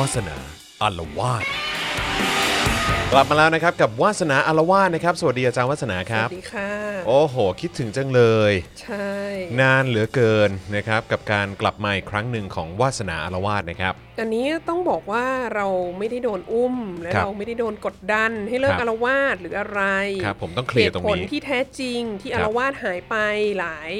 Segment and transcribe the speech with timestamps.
[0.00, 0.38] วาสนา
[0.82, 1.46] อารวาส
[3.12, 6.72] กลับมาแล้วนะครับกับวาสนาอารวาสนะครับ สวัสดีอาจารย์วาสนาคสรับวัสดีค่ะ
[7.06, 8.52] โอ้โห คิดถึงจังเลย
[8.82, 9.12] ใช่
[9.60, 15.66] นานเหลือเกินนะครับกับการกลับมาอีกครั้งหนึ่งของวาสนาอารวาสนะครับ อันนี้ต้องบอกว่าเรา
[15.98, 19.82] ไม่ได้โดนอุ้ม และครับเราไม่ได้โดนกดดันให้เลิคกรับอารวาสหรืออะไร
[20.24, 23.16] ครับผมต้องเคลียร์ตรงเหตุผลนี้ ที่แท้จริงที่ครัอาบรวาสหายไป
[23.58, 23.90] หลาย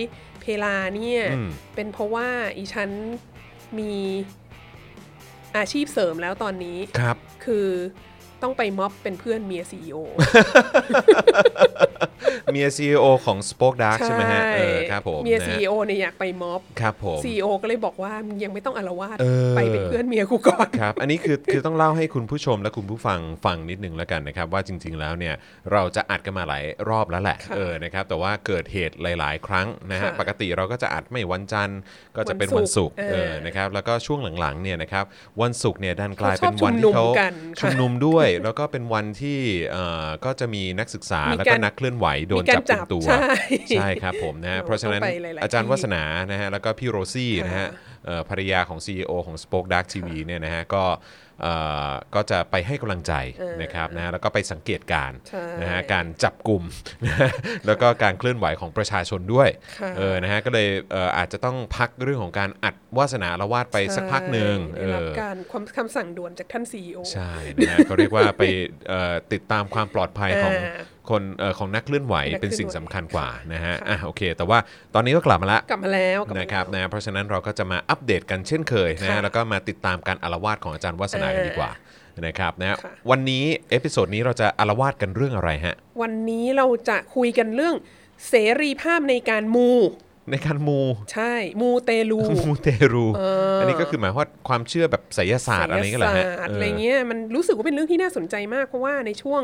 [0.40, 2.90] เพลาเนี่ย อืม เป็นเพราะว่าอีฉัน
[3.78, 3.94] มี
[5.58, 7.68] อาชีพเสริมแล้วตอนนี้ครับ คือ
[8.42, 9.98] ต้องไปม็อบเป็นเพื่อนเมียซีอ
[12.52, 25.34] เมีย CEO ของ Spoke Dark ใช่ไหมฮะเออครับผมเมียนะซีอเนี่ยอยากไปม็อบครับผมซีอก็เลยบอกว่ามึงยังไม่ต้องอารวาสเออไปเป็นเพื่อนเมียกูก่อนครับ อันนี้คือคือต้องเล่าให้คุณผู้ชมและคุณผู้ฟังฟังนิดนึงแล้วกันนะครับ ว่าจริง ๆแล้วเนี่ย
[25.72, 31.80] เราจะอัดกันมาหลายรอบแล้วแหละค่ะเออนะครับแต่ว่าเกิดเหตุหลาย ๆ ครั้งนะฮะค่ะปกติเราก็จะอัดไม่วันจันทร์
[32.16, 35.04] ก็จะเป็นวัวันนศุศุกกร์ร์เออเออนะครับแล้วก็ช่วงหลังๆเนี่ยนะครับ
[35.42, 39.38] วันศุกร์เนี่ยดันกลายเขาชเป็อบนวันที่เขาชุมนุมกันค่ะชุมนุมด้วยแล้วก็เป็นวันที่
[39.70, 43.32] เอ่อก็จะมีนักศึกษามีแล้วกาก็รนักเคลื่อนไหวโดนมีการจับกลุ่มตัวจับใช่
[43.76, 47.70] ใช่ครับผมนะฮะเราเพราะฉะนั้นต้องไปหลายๆอาจารย์ที่วัฒนานะฮะแล้วก็พี่โรซี่นะฮะค่ะ
[48.06, 51.19] เอ่อภรรยาของ CEO ของ Spoke Dark TV เนี่ยนะฮะก็เอ่อ
[52.14, 56.62] ก็จะไปให้กำลังใจเออนะครับนะฮะแล้วก็ไปสังเกตการณ์ใช่นะฮะการจับกลุ่ม
[57.06, 57.30] นะฮะ
[57.66, 68.42] แล้วก็การเคลื่อนไหวของประชาชนด้วยค่ะเออนะฮะก็เลยเอ่ออาจจะต้องพักเรื่องของการอัดวาสนาละวาดไปสักพักหนึ่งใช่ได้รับเออการความคำสั่งด่วนจากท่านซีอใช่นะฮะเขาเรียกว่าไป
[68.88, 74.58] เอ่อติดตามความปลอดภัยของอ่า คนเอ่อของนักเคลื่อนไหวนักเคลื่อนไหวเป็นสิ่งสำคัญกว่านะฮะค่ะอะโอเค แต่ว่า
[74.94, 81.70] ตอนนี้ก็กลับมาละกลับมาแล้วกลัมานะครับแล้วนะเพราะฉะนั้นเราก็จะมาอัปเดตกันเช่นเคยนะฮะค่ะแล้วก็มาติดตามการอารวาสของอาจารย์วัฒนากันดีกว่า
[82.26, 87.74] นะครับนะค่ะวันนี้episode นี้เราจะอาละวาดกันเรื่องอะไรฮะวันนี้เราจะคุยกันเรื่อง
[88.28, 89.70] เสรีภาพในการมู
[90.30, 90.80] ในการมู
[91.12, 93.06] ใช่ มูเตลู มูเตรู
[93.60, 99.42] อันนี้ก็คือหมายความว่าความเชื่อแบบไสยศาสตร์อะไรอย่างเงี้ยเหรอฮะไสยศาสตร์อะไรเออเงี้ยมันรู้สึกว่าเป็นเรื่องที่น่าสนใจมาก เพราะว่าในช่วง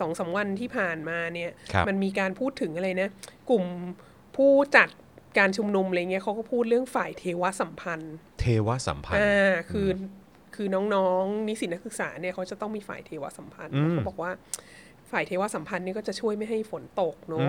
[0.00, 3.08] สองสามวันที่ผ่านมาเนี่ยครับมันมีการพูดถึงอะไรนะ
[3.50, 3.64] กลุ่ม
[4.36, 4.88] ผู้จัด
[5.38, 10.00] การชุมนุมอะไรเงี้ยเขาก็พูดเรื่องฝ่ายเทวสัมพันธ์ เทวสัมพันธ์อ่าคืออ
[10.54, 14.30] คือน้องๆ นิสิตนักศึกษาเนี่ยเขาจะต้องมีฝ่ายเทวสัมพันธ์เขาบอกว่า
[15.10, 17.48] ฝ่ายเทวสัมพันธ์เนี่ยก็จะช่วยไม่ให้ฝนตกเนาะ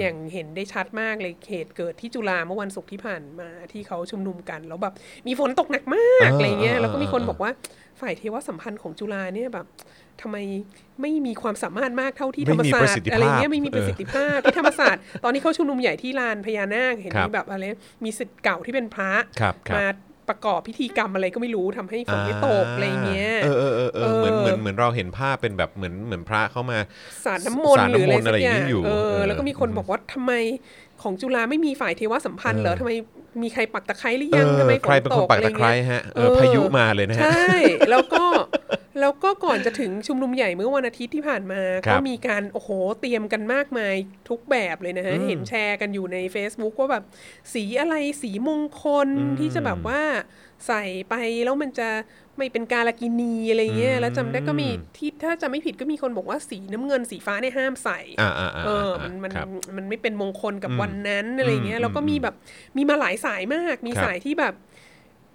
[0.00, 4.94] อย่างเห็นได้ชัดมากเลยเหตุเกิดที่จุฬาเมื่อวันศุกร์ที่ผ่านมาที่เขาชุมนุมกัน แล้วแบบ
[5.26, 7.50] มีฝนตกหนักมากอ่าอะไรเงี้ยอ่าแล้วก็มีคนอ่าบอกว่า
[8.00, 9.66] ฝ่ายเทวสัมพันธ์ของจุฬาเนี่ยแบบ
[10.20, 10.36] ทำไม
[11.00, 17.64] ไม่มีความสามารถมากเท่าที่ธรรมศาสตร์อะไรเงี้ยไม่มีประสิทธิภาพที่ธรรมศาสตร์ตอนนี้เขาชุมนุมใหญ่ที่ลานพญานาคเห็นครับมีแบบอะไร
[18.04, 19.10] มีสิทธิ์เก่าที่เป็นพระ
[19.40, 19.86] ครับครับมา
[20.28, 23.48] ประกอบพิธีกรรมอะไรก็ไม่รู้ทำให้ฝนไม่ตกอะไรเงี้ย เอ
[24.09, 24.09] อ
[24.70, 26.78] เออเออเออเหมือนเออเหมือนเหมือนเราเห็นภาพเป็นแบบเหมือนเหมือนพระเข้ามา
[27.24, 30.32] สารน้ำมนสาต์รหรืออะไรน้ำมนต์สักอะไรออย่างย่านี้งอยู่เอเอออแล้วก็มีคนบอกว่าทำไม
[31.02, 32.92] ของจุฬาไม่มีฝ่ายเทวสัมพันธ์เหรอทำไม
[33.42, 37.54] มีใครปักตะไคร้หรือยังเออทำไมฝใครเป็นคนปักตะไคร้อเงี้ยฮะเออพายุมาเลยนะฮะใช่
[37.90, 38.24] แล้วก็
[39.00, 42.70] แล้วก็ก่อนจะถึงชุมนุมใหญ่เมื่อวันอาทิตย์ที่ผ่านมาครัก็บมีการโอ้โห
[43.00, 43.94] เตรียมกันมากมาย
[44.28, 47.04] ทุกแบบเลยนะฮะเห็นแชร์กันอยู่ใน Facebook ว่าแบบ
[47.54, 50.00] สีอะไรสีมงคลที่จะแบบว่า
[50.66, 51.14] ใส่ไป
[51.44, 51.88] แล้วมันจะ
[52.40, 62.34] ไม่เป็นกาลกินีอะไรเงี้ยแล้วจำได้ก็มีที่ถ้าจะไม่ผิดก็มีคนบอกว่าสีน้ำเงินสีฟ้าเนี่ยห้ามใส่อ่าอ่าอ่าเอออ่ามันมันครับมันไม่เป็นมงคลกับวันนั้นอะไรเงี้ยแล้วก็มีแบบ
[62.76, 64.54] มีมาหลายสายมาก มีครับสายที่แบบ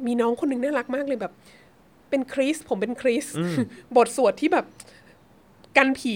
[0.06, 1.34] มีน้องคนหนึ่งน่ารักมากเลยแบบ
[2.10, 3.26] เป็นคริสผมเป็นคริส
[3.96, 4.66] บทสวดที่แบบ
[5.78, 6.16] กันผี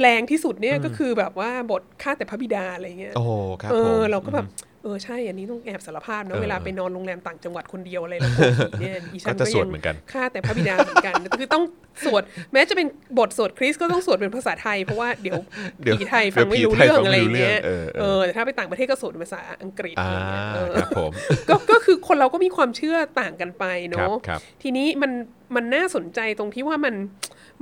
[0.00, 3.24] แรงที่สุดเนี่ยก็คือแบบว่าบทฆ่าแต่พระบิดาอะไรเงี้ยโอ้
[3.62, 4.46] ครับเอผมอเราก็แบบ
[4.82, 11.64] เออใช่ อันนี้ต้องแอบสารภาพเอนะอเวลาไปนอนโรงแรมต่างจังหวัดคนเดียวอะไรแล้วกลัวผีเนี่ยอีฉันก็ก็จะสวยัดงเหมือนกันฆ่าแต่พระบิดาเหมือนกันคือต้อง
[12.04, 12.22] สวด
[12.52, 12.86] แม้จะเป็น
[13.18, 15.38] บทสวดคริสต์ก็ต้องสวดเป็นภาษาไทยเพราะว่าเดี๋ยว
[15.82, 21.10] เดี๋ยวผีไทยฟังไม่รู้เดี๋ยวผีไทยเรื่องฟังอะไรไม่รู้เรื่องเงี้ยเออเออเออแต่ถ้าไปต่างประเทศก็สวดเป็นภาษาอังกฤษอ่าอะไรเงี้ยเออครับผม
[21.48, 25.12] ก็ก็คือคนเราก็มีความเชื่อต่างกันไปครับเนาะครับทีนี้มัน
[25.56, 26.94] มันน่าสนใจตรงที่ว่ามัน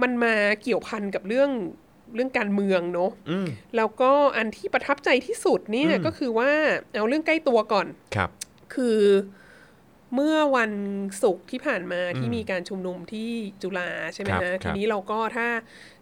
[0.03, 1.51] มันมาเกี่ยวพันกับเรื่อง
[2.17, 3.11] เรื่องการเมืองเนาะ
[3.77, 6.51] แล้วก็อันที่ประทับใจที่สุดเนี่ยก็คือว่า
[6.93, 8.31] เอาเรื่องใกล้ตัวก่อนครับ
[8.75, 9.01] คือ
[10.15, 10.73] เมื่อวัน
[11.23, 13.31] ศุกร์ที่ผ่านมาที่มีการชุมนุมที่
[13.63, 15.49] จุฬาใช่ไหมครับฮะครับทีนี้เราก็ถ้า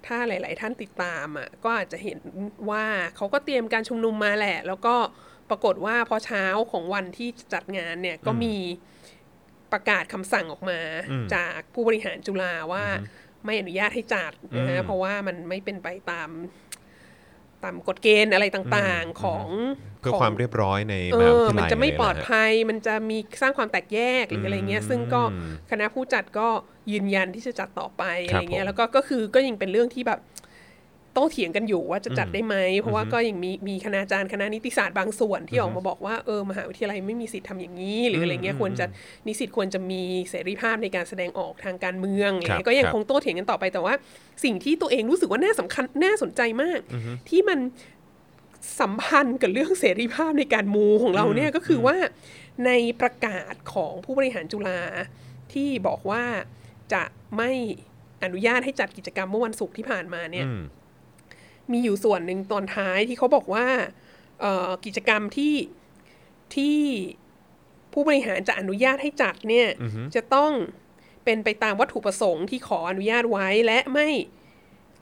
[0.06, 2.18] ถ้าหลาย ๆ ท่านติดตามอะก็อาจจะเห็น
[2.70, 2.84] ว่า
[3.16, 4.94] เขาก็เตรียมการชุมนุมมาแหละ แล้วก็
[5.50, 8.56] ปรากฏว่าพอเช้าของวันที่จัดงานเนี่ยก็มี
[9.72, 10.80] ประกาศคำสั่งออกมา
[11.34, 12.84] จากผู้บริหารจุฬาว่า
[13.44, 16.30] ไม่อนุญาตให้จัดนะฮะเพราะว่ามันไม่เป็นไปตาม
[17.64, 19.46] ตามกฎเกณฑ์อะไรต่างๆของ
[20.00, 25.22] เพื่อของความเรียบร้อยในเอมหาวิอทยาลัยมันจะไม่เยปลอดนะฮะภัย มันจะมีสร้างความแตกแยกหรืออะไรเงี้ย ซึ่งก็
[25.70, 26.48] คณะผู้จัดก็
[26.92, 30.20] ยืนยันที่จะจัดต่อไปอะไรเงี้ผมยแล้วก็ก็คือก็ยังเป็นเรื่องที่แบบ
[31.14, 38.86] โต้เถียงกันอยู่ว่าจะจัดได้ไหม เพราะว่าก็ยังมีมีคณาจารย์คณะนิติศาสตร์บางส่วนที่ออกมาบอกว่าเออมหาวิทยาลัยไม่มีสิทธิ์ทำอย่างนี้ หรืออะไรเงี้ยควรจะ
[39.26, 43.94] นิสิตควรจะมีเสรีภาพในการแสดงออกทางการเมืองอะไรครับเงี้ยก็ยังครับคงโต้เถียงกันต่อไปแต่ว่า
[44.44, 46.80] สิ่งที่ตัวเองรู้สึกว่าน่าสำคัญน่าสนใจมาก
[47.28, 47.58] ที่มัน
[48.80, 51.96] สัมพันธ์กับเรื่องเสรีภาพในการมูของเราเนี่ยก็คือว่า
[52.66, 52.70] ใน
[53.00, 54.80] ประกาศของผู้บริหารจุฬา
[55.52, 56.24] ที่บอกว่า
[56.92, 57.02] จะ
[57.36, 57.50] ไม่
[58.24, 60.54] อนุญาตให้จัดกิจกรรมเมื่อวันศุกร์ที่ผ่านมาเนี่ยอื
[61.70, 63.66] มมีอยู่ส่วนหนึ่งตอนท้ายที่เขาบอกว่า
[64.40, 65.54] เอ่อกิจกรรมที่
[66.54, 66.78] ที่
[67.92, 69.68] ผู้บริหารจะอนุญาตให้จัดเนี่ย
[70.14, 70.52] จะต้อง
[71.24, 74.08] เป็นไปตามวัตถุประสงค์ที่ขออนุญาตไว้และไม่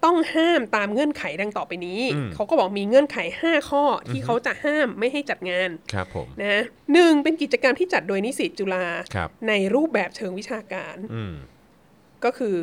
[0.04, 2.00] ต้องห้ามตามเงื่อนไขดังต่อไปนี้
[2.34, 6.62] เขาก็บอกมีเงื่อนไข 5 ข้อที่เขาจะห้ามไม่ให้จัดงานครับผมนะ
[6.92, 11.34] หนึ่งเป็นกิจกรรมที่จัดโดยนิสิตจุฬาครับในรูปแบบเชิงวิชาการอืม
[12.24, 12.56] ก็คือ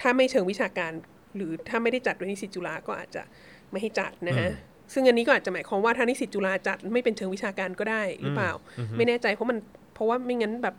[0.00, 0.92] ถ้าไม่เชิงวิชาการ
[1.36, 3.22] หรือถ้าไม่ได้จัดโดยนิสิตจุฬาก็อาจจะ
[3.70, 4.50] ไม่ให้จัดนะฮะ
[4.92, 8.52] ซึ่งอันนี้ก็อาจจะหมายความว่าถ้านิสิตจุฬาจัดไม่เป็นเชิงวิชาการก็ได้หรือเปล่า
[8.96, 9.58] ไม่แน่ใจเพราะมัน
[9.94, 10.74] เพราะว่าไม่งั้นแบบ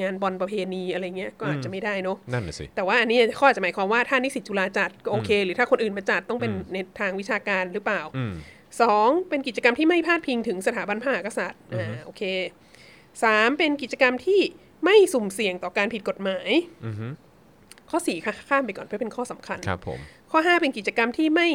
[0.00, 8.32] งานบอลประเพณีอะไรเงี้ยก็อาจจะไม่ได้เนอะนั่นน่ะสิแต่ว่าอันนี้ข้ออาจจะหมายความว่าถ้านิสิตจุฬาจัดก็โอเค หรือถ้าคนอื่นมาจัดต้องเป็นในทางวิชาการหรือเปล่าอืม
[8.82, 12.22] สองเป็นกิจกรรมที่ไม่พาดพิงถึงสถาบันพระมหากษัตริย์อ่าโอเค
[13.24, 14.40] สามเป็นกิจกรรมที่
[14.84, 16.50] ไม่สุ่มเสี่ยงต่อการผิดกฎหมาย
[16.86, 17.06] อือฮึ
[17.90, 19.98] ข้อสี่ค่ะข้ามไปก่อนเพื่อเป็นข้อสำคัญครับผม
[20.30, 21.48] ข้อ 5 เป็นกิจกรรมที่ไม่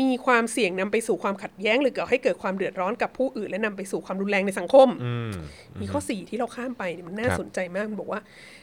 [0.00, 5.32] มีความเสี่ยงนำไปสู่ความขัดแย้ง หรือก่อให้เกิดความเดือดร้อนกับผู้อื่น และนำไปสู่ความรุนแรงในสังคมอืม
[5.80, 8.20] มีข้อ 4 ที่เราข้ามไปเนี่ยมันน่าครับสนใจมากมันบอกว่า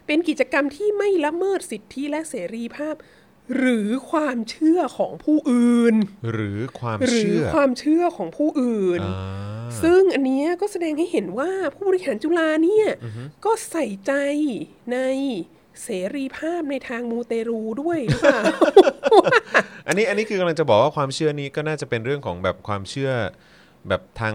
[0.08, 2.96] เป็นกิจกรรมที่ไม่ละเมิดสิทธิและเสรีภาพ
[3.58, 5.96] หรือความเชื่อของผู้อื่น
[6.34, 9.50] หรือความหรือเชื่อความเชื่อของผู้อื่นอ่า
[9.84, 12.88] ซึ่งอันเนี้ยก็แสดงให้เห็นว่าผู้บริหารจุฬาเนี่ย
[13.46, 14.14] ก็ใส่ใจ
[14.94, 14.98] ใน
[15.84, 18.42] เสรีภาพในทางมูเตรูด้วยหรือเปล่า
[19.88, 23.12] อันนี้อันนี้คือกำลังจะบอกว่าความเชื่อนี้ก็น่าจะเป็นเรื่องของแบบความเชื่อ
[23.88, 24.34] แบบทาง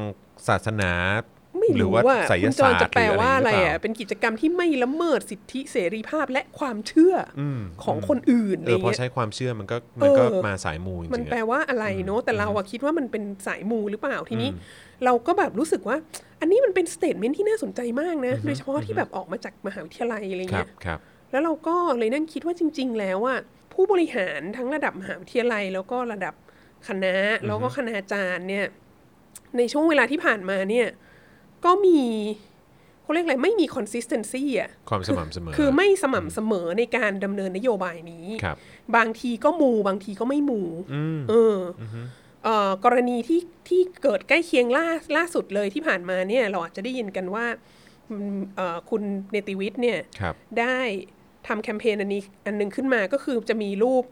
[0.49, 0.93] ศาสนา
[1.58, 7.43] ไม่หรือรู้ว่าว่าไสยคุณจอศานสตจะร์แปลหรือว่าอะอะไรไรหรือเปอะล่าเป็นกิจกรรมที่ไม่ละเมิดสิทธิเสรีภาพและความเชื่ออ
[7.85, 14.50] ของคนอื่นอะเอไรอพอเงี้ยใช้ความเชื่อมันก็มันก็เออมาสายมูจริงมันๆแปลอะว่าอะไรเนาะแต่เราอะคิดว่ามันเป็นสายมูหรือเปล่าทีนี้
[15.05, 15.97] เราก็แบบรู้สึกว่า
[16.40, 21.00] อันนี้มันเป็น statement ที่น่าสนใจมากนะ โดยเฉพาะที่แบบออกมาจากมหาวิทยาลัยอะไรครัเงี้บยครับ
[21.35, 23.39] แล้วเราก็เลยนั่งคิดว่าจริง ๆ แล้วอะ
[23.73, 26.35] ผู้บริหารทั้งระดับมหาวิทยาลัย แล้วก็ระดับ
[26.89, 27.17] คณะ
[27.47, 28.67] แล้วก็คณาจารย์เนี่ย
[29.57, 30.87] ในช่วงเวลาที่ผ่านมาเนี่ย
[31.65, 32.01] ก็มี
[33.03, 38.57] เขาเรียกอะไรไม่มี consistency อะความสม่ำเสมอ คือไม่สม่ำเสมอในการดำเนินนโยบายนี้ครับ
[38.97, 40.61] บางทีก็มูบางทีก็ไม่มู
[41.31, 41.85] เอออ
[42.45, 44.87] เอ่อกรณีที่ที่เกิดใกล้เคียงล่า
[45.17, 47.47] ล่าสุดเลยที่ผ่านมาเนี่ยเราอาจจะได้ยินกันว่า
[48.11, 50.79] อืมเอ่อคุณเนติวิทย์เนี่ยครับได้
[51.46, 54.05] ทำแคมเปญอันนี้อันหนึงขึ้นมาก็คือจะมีรูป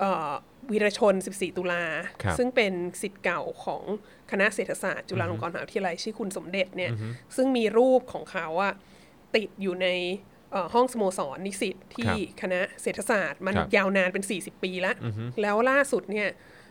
[0.00, 0.32] เอ่อ
[0.72, 1.84] วีรชน 14 ตุลา
[2.22, 2.72] ครับซึ่งเป็น
[3.02, 3.82] สิทธิ์เก่าของ
[4.30, 6.92] คณะเศรษฐศาสตร์ จุฬาลงกรณ์มหาวิทยาลัยชื่อคุณสมเด็จเนี่ย
[7.36, 8.72] ซึ่งมีรูปของเขาอะ
[9.36, 9.88] ติดอยู่ใน
[10.52, 12.12] เอ่อห้องสโมสรนิสิตที่
[12.42, 14.96] คณะเศรษฐศาสตร์ มันครับยาวนานเป็น 40 ปีแล้ว
[15.42, 16.28] แล้วล่าสุดเนี่ย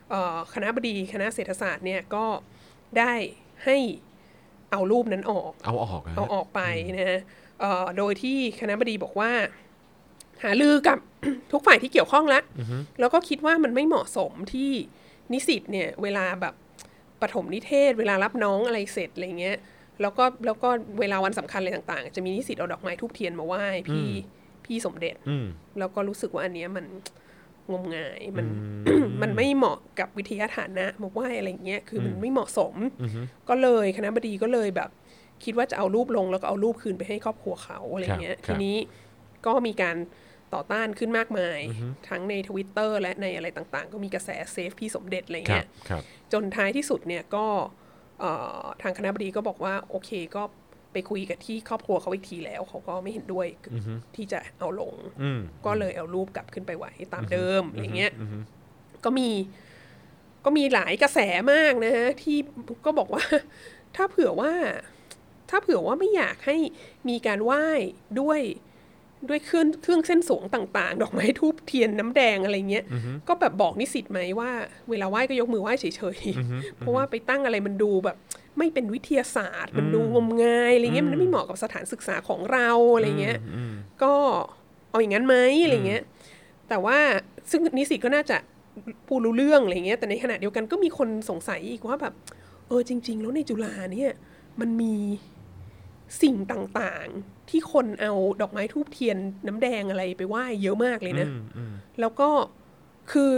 [0.09, 2.25] เอ่อคณะบดีคณะเศรษฐศาสตร์เนี่ยก็
[2.97, 3.13] ได้
[3.65, 3.77] ให้
[4.71, 6.61] เอารูปนั้นออก เอาออกนะฮะเอาออกไป
[6.97, 7.19] นะฮะ
[7.59, 9.31] เอ่อโดยที่คณะบดีบอกว่า
[10.43, 10.97] หาลือกับ
[11.51, 12.43] ทุกฝ่ายที่เกี่ยวข้องแล้ว
[12.99, 14.71] แล้วก็คิดว่ามันไม่เหมาะสมที่
[15.33, 16.53] นิสิตเนี่ยเวลาแบบ
[17.21, 19.57] ปฐมนิเทศ เวลารับน้องอะไรเสร็จอะไรเงี้ย
[20.01, 24.07] แล้วก็แล้วก็เวลาวันสำคัญอะไรต่าง ๆ จะมีนิสิตเอาดอกไม้ธูปเทียนมาไหว้พี่
[24.65, 25.45] พี่สมเด็จอืม
[25.80, 26.85] แล้วก็รู้สึกว่าอันเนี้ยมัน
[27.71, 28.47] งมงายมัน
[29.21, 32.73] มันไม่เหมาะกับวิทยาฐานะมาไหว้อะไรเงี้ยคือมันไม่เหมาะสม
[33.49, 34.89] ก็เลยคณบดีก็เลยแบบ
[35.44, 38.77] คิดว่าจะเอารูปลงแล้วก็เอารูปคืนไปให้ครอบครัวเขาอะไรเงี้ยครับทีนี้
[39.45, 39.97] ก็มีการ
[40.56, 41.59] ต่อต้านขึ้นมากมาย
[42.09, 47.45] ทั้งในทวิตเตอร์และในอะไรต่างๆ ก็มีกระแส save พี่สมเด็จอะไรครัเงี้บยครับจนท้ายที่สุดเนี่ยก็
[48.19, 50.44] เอ่อทางคณะบดีก็บอกว่า โอเคก็
[50.94, 53.47] ไปคุยกับที่ครอบครัวเขาอีกทีแล้ว เขาก็ไม่เห็นด้วย
[54.16, 58.14] ที่จะเอาลงอืมก็เลยเอารูปกลับขึ้นไปไว้ตามเดิมอะไรเงี้ย
[59.04, 59.30] ก็มี
[60.45, 61.19] ก็มีหลายกระแส
[61.52, 62.38] มากนะฮะที่
[62.85, 63.24] ก็บอกว่า
[63.95, 64.54] ถ้าเผื่อว่า
[65.50, 66.57] ถ้าเผื่อว่าไม่อยากให้
[67.09, 67.66] มีการไหว้
[68.21, 68.42] ด้วย
[69.29, 72.85] ด้วยเครื่องเครื่องเส้นสวงต่างๆ ดอกไม้ทูบเทียนน้ำแดงอะไรเงี้ย
[73.27, 74.51] ก็แบบบอกนิสิตไหมว่า
[74.89, 75.85] เวลาไหว้ก็ยกมือไหว้เฉ
[76.17, 78.17] ยๆ เพราะว่าไปตั้งอะไรมันดูแบบ
[78.57, 83.37] ไม่เป็นวิทยาศาสตร์ มันดูงมงายอะไรเงี้ยมันไม่เหมาะกับสถานศึกษาของเราอะไรเงี้ย
[84.03, 84.13] ก็
[84.89, 86.03] เอาอย่างนั้นไหมอะไรเงี้ย
[86.69, 86.97] แต่ว่า
[87.51, 88.37] ซึ่งนิสิตก็น่าจะ
[89.07, 92.13] พูดรู้เรื่องอะไรเงี้ย แต่ในขณะเดียวกันก็มีคนสงสัยอีกว่าแบบ
[92.67, 94.11] เออจริง ๆ แล้วในจุฬาเนี่ย
[94.59, 94.94] มันมี
[96.21, 101.28] สิ่งต่างๆ ที่คนเอาดอกไม้ธูปเทียนน้ำแดงอะไรไปไหว้เยอะมากเลยนะ
[102.00, 102.30] แล้วก็
[103.12, 103.31] คือ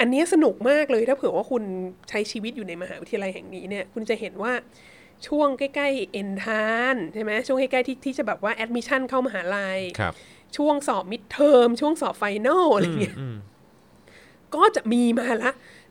[0.00, 1.62] อันอันเนี้ยสนุกมากเลยถ้าเผื่อว่าคุณ
[2.08, 4.52] ใช้ชีวิตอยู่ในมหาวิทยาลัยแห่งนี้เนี่ย คุณจะเห็นว่า
[5.26, 10.14] ช่วงใกล้ๆเอ็นทานใช่ไหมช่วงใกล้ๆที่ที่จะแบบว่า admission เข้ามหาลัยครับ
[10.56, 13.16] ช่วงสอบ midterm ช่วงสอบ final อะไรเงี้ย
[14.54, 15.50] ก็จะมีมาละ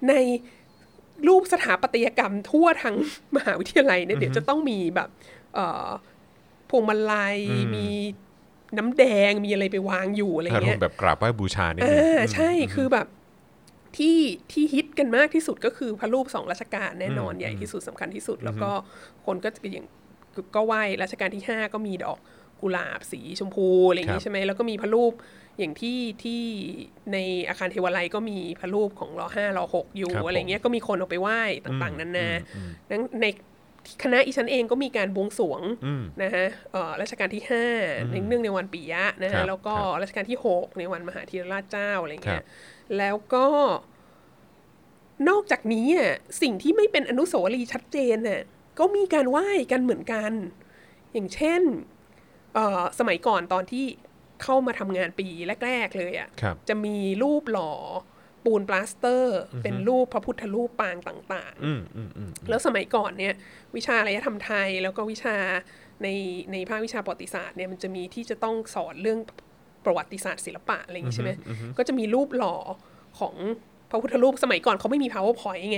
[0.10, 0.14] ใน
[1.28, 2.96] รูปสถาปัตยกรรมทั่วทั้ง
[3.36, 5.10] มหาวิทยาลัยเนี่ยเดี๋ยวจะต้องมีแบบ
[5.56, 6.13] เอ่อพ
[6.76, 7.38] วงมาลัย
[7.76, 7.88] มี
[8.78, 13.08] น้ำแดงมีอะไรไปวางอยู่อะไรอารมเงี้ยณ์แบบกราบไหว้บูชานิดนึงอ่าใช่คือแบบ
[13.98, 14.18] ที่
[14.52, 18.70] ที่ฮิตกันมากที่สุดก็คือพระรูปสองรัชกาลแน่นอนใหญ่ที่สุดสำคัญที่สุด แล้วก็
[19.26, 19.86] คนก็จะอย่าง
[20.56, 22.20] ก็ไหว้รัชกาลที่ห้าก็มีดอก
[22.62, 25.14] กุหลาบสีชมพูอะไรอย่างครันี้บใช่ไหมแล้วก็มีพระรูป
[25.60, 26.42] อย่างที่ที่
[27.14, 27.18] ใน
[27.50, 32.28] อาคารเทวาลัยก็มีพระรูปของรอห้ารอหกอยู่ครับอะไรเงี้ยก็มีคนเอาไปไหว้ต่างๆนานา
[32.90, 33.26] ดังใน
[34.04, 35.62] คณะอีฉันเองก็มีการบวงสรวง
[36.24, 37.66] นะฮะเอ่อรัชกาลที่ห้า
[38.12, 42.46] ในเนื่องในวันปิยะนะครัฮะบแล้วก็ครับรัชกาลที่หกในวันมหาธีรราชเจ้าอะไรครัเงี้บย
[42.98, 43.46] แล้วก็
[45.30, 46.12] นอกจากนี้อะ
[46.42, 48.42] สิ่งที่ไม่เป็นอนุสาวรีย์ชัดเจนน่ะ
[48.80, 50.32] ก็มีการไหว้กันเหมือนกัน
[51.14, 51.62] อย่างเช่น
[52.54, 53.86] เอ่อสมัยก่อนตอนที่
[54.44, 55.28] เข้ามาทำงานปี
[55.66, 57.72] แรก ๆ เลยอะครับจะมีรูปหล่อ
[58.46, 63.34] ปูนปลาสเตอร์ เป็นรูปพระพุทธรูปปางต่างๆอืมอืมอืมแล้วสมัยก่อนเนี่ย
[63.76, 65.36] วิชาอารยธรรมไทย แล้วก็วิชา
[66.04, 66.08] ใน
[66.52, 69.20] ในภาควิชาประวัติศาสตร์เนี่ยมันจะมีที่จะต้องสอนเรื่อง
[69.86, 71.32] ประวัติศาสตร์ศิลปะอะไรอย่างนี้ใช่ไหม
[71.78, 72.56] ก็จะมีรูปหล่อ
[73.20, 73.36] ของ
[73.90, 75.78] พระพุทธรูปสมัยก่อนเขาไม่มี powerpoint ไง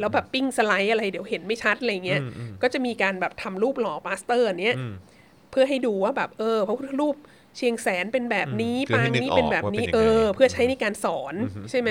[0.00, 2.20] แล้วแบบปิ้งสไลด์อะไรเดี๋ยวเห็นไม่ชัดอะไรเงี้ย
[2.62, 4.74] ก็จะมีการแบบทำรูปหล่อปลาสเตอร์อันเนี้ย
[5.50, 7.16] เพื่อให้ดูว่าแบบเออพระพุทธรูป
[7.56, 11.34] เชียงแสนเป็นแบบนี้คือปางนี้เป็นแบบนี้ให้นึกออกว่าเป็นยังไงเออ เพื่อใช้ในการสอน
[11.70, 11.90] ใช่ไหม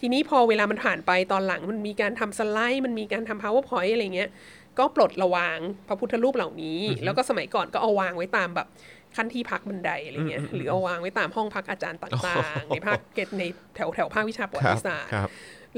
[0.00, 4.30] ทีนี้พอเวลามันผ่านไปตอนหลังมันมีการทำสไลด์ มันมีการทำ powerpoint อะไรเงี้ย
[4.78, 8.68] ก็ปลดระวางพระพุทธรูปเหล่านี้ แล้วก็สมัยก่อนก็เอาวางไว้ตามแบบ
[9.16, 13.42] ชั้นที่พักบันไดอะไรเงี้ยหรือเอาวางไว้ตามห้องพักอาจารย์ต่าง ๆ ในภาคเกตใน
[13.74, 15.28] แถวแถวภาควิชาประวัครับติศาสตร์ครับ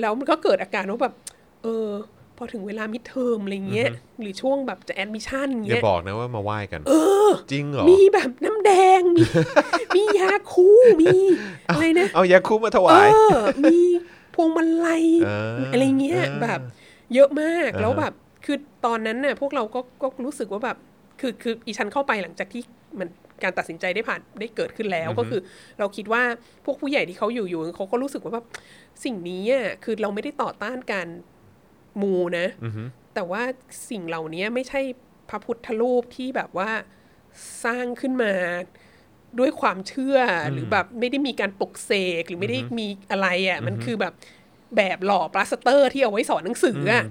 [0.00, 1.14] แล้วมันก็เกิดอาการว่าแบบ
[1.62, 1.88] เออ
[2.38, 3.90] พอถึงเวลา midterm อะไรเงี้ย
[4.21, 6.81] หรือช่วงแบบจะ admission อย่างเงี้ยบอกนะว่ามาไหว้กัน
[7.52, 9.23] จริงเหรอ มีแบบน้ำแดง มี
[9.97, 10.69] มียาคู
[11.02, 11.16] มี
[11.69, 13.78] อะไรนะเอายาคุมาถวาย เออ มี
[14.35, 16.61] พวงมาลัยเออออะไรเงี้ยเออแบบ
[17.14, 18.12] เยอะมากอ่าฮะแล้วแบบ
[18.45, 20.76] คือตอนนั้นน่ะพวกเราก็ก็รู้สึกว่าแบบ
[21.21, 22.62] คือคืออีฉันเข้าไปหลังจากที่
[22.99, 23.09] มัน
[23.43, 25.40] การตัดสินใจได้ผ่านได้เกิดขึ้นแล้วก็คือ
[25.78, 26.23] เราคิดว่า
[26.64, 28.47] พวกผู้ใหญ่ที่เขาอยู่อยู่เขาก็รู้สึกว่าแบบ
[29.05, 31.09] สิ่งนี้อะคือเราไม่ได้ต่อต้านการ
[32.02, 32.46] มูนะ
[33.14, 33.42] แต่ว่า
[33.90, 34.80] สิ่งเหล่านี้ไม่ใช่
[35.28, 36.70] พระพุทธรูปที่แบบว่า
[37.64, 38.32] สร้างขึ้นมา
[39.38, 44.14] ด้วยความเชื่อหรือแบบไม่ได้มีการปลุกเสกหรือไม่ได้มีอะไรอะ่ะ มันคือแบบ
[44.76, 47.04] แบบหล่อปลาสเตอร์ที่เอาไว้สอนหนังสืออะ่ะ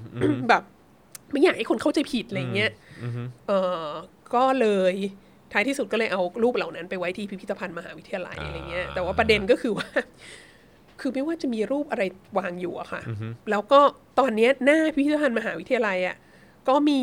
[0.50, 0.64] แบบ
[1.32, 2.72] ไม่อยากให้คนเข้าใจผิดอะไรเงี้ย
[3.48, 3.52] เอ
[3.84, 3.86] อ
[4.36, 4.94] ก็เลย
[5.52, 9.90] ท้ายที่สุดก็เลยเอารูปเหล่านั้นไปไว้ที่พิพิธภัณฑ์มหาวิทยาลัยอะไรเงี้ยแต่ว่าประเด็นก็คือว่า
[11.00, 12.04] คือไม่ว่าจะมีรูปอะไร
[12.38, 13.02] วางอยู่อะค่ะ
[13.50, 13.80] แล้วก็
[14.20, 16.16] ตอนเนี้ยหน้าพิพิธภัณฑ์มหาวิทยาลัยอะ
[16.68, 17.02] ก็มี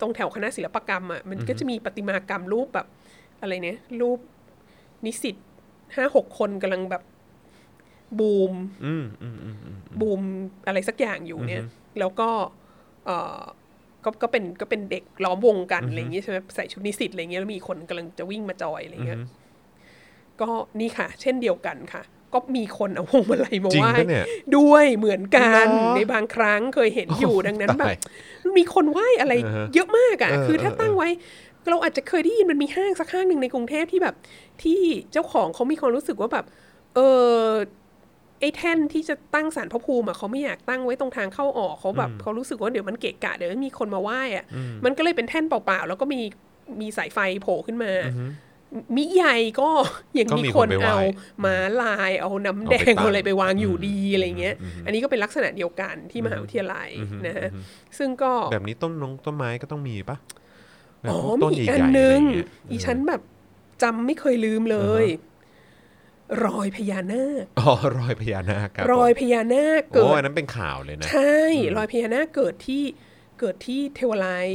[0.00, 2.86] ตรงแถวคณะศิลปกรรมอะมันก็จะมีประติมากรรมรูปแบบ
[3.40, 4.18] อะไรเนี่ย รูป
[5.04, 5.36] นิสิต
[5.96, 7.02] ห้าหกคนกำลังแบบ
[8.18, 8.52] บูม
[8.86, 10.22] อืมอืมอืมอืมบูม
[10.66, 11.62] อะไรสักอย่างอยู่เนี่ย
[11.98, 12.28] แล้วก็
[13.06, 13.40] เออ
[14.04, 19.20] ก็ก็เป็นก็เป็นเด็กล้อมวงกันอะไรอย่างเงี้ยใช่ไหมใส่ชุดนิสิตอะไรเงี้ยแล้วมีคนกำลังจะวิ่งมาจอยอะไรเงี้ย
[20.40, 20.48] ก็
[20.80, 24.24] นี่ค่ะ เช่นเดียวกันค่ะ ก็มีคนเอาพวงมาลัยมาจริงไหว้ปะเนี่ย
[24.56, 27.96] ด้วยเหมือนกันเหรอในบางครั้งเคยเห็นอยู่ดังนั้นแบบตาย
[28.58, 31.08] มีคนไหว้อะไรอ่าฮะเยอะมากอะเออคือถ้าเออตั้งไว้
[31.70, 34.14] เราอาจจะเคยได้ยินมันมีห้างสักห้างหนึ่งในกรุงเทพที่แบบ
[34.62, 34.80] ที่
[35.12, 36.44] เจ้าของเขามีความรู้สึกว่าแบบ
[36.94, 36.98] เอ
[37.42, 37.46] อ
[38.40, 44.44] ไอ้แท่นที่จะตั้งสารพระภูมิอะเขาไม่อยากตั้งไว้ตรงทางเข้าออกเขาแบบเขารู้สึกว่าเดี๋ยวมันเกะกะเดี๋ยวมีคนมาไหว้อะ
[44.84, 46.20] มันก็เลยเป็นแท่นเปล่าๆแล้วก็มี
[46.80, 47.92] มีสายไฟโผล่ขึ้นมา
[48.96, 49.70] มิใหญ่ก็
[50.18, 51.00] ยังก็มีมีคคนนไปไหว้เอา
[51.44, 56.88] ม้าลายเอาน้ำแดเอาไปงตั้งเอาอะไรไปวางอยู่ดีอะไรเงี้ย อันนี้ก็เป็นลักษณะเดียวกันที่มหาวิทยาลัย
[57.26, 57.48] นะฮะ
[57.98, 60.16] ซึ่งก็แบบนี้ต้นนงต้นไม้ก็ต้องมีปะ
[61.02, 63.20] แบบอ๋อพวกต้นมีอีกใหอัญ่นๆหนึ่งอะไรเงี้ยอีฉันแบบ
[63.82, 65.04] จำไม่เคยลืมเลย
[66.46, 71.38] รอยพญานาคอ๋อรอยพญานาคครับรอยผมพญานาคโอ้เกิดอันนั้นเป็นข่าวเลยนะ ใช่
[71.76, 72.82] รอยพญานาคเกิดที่
[73.40, 74.48] เกิดที่เทวาลัย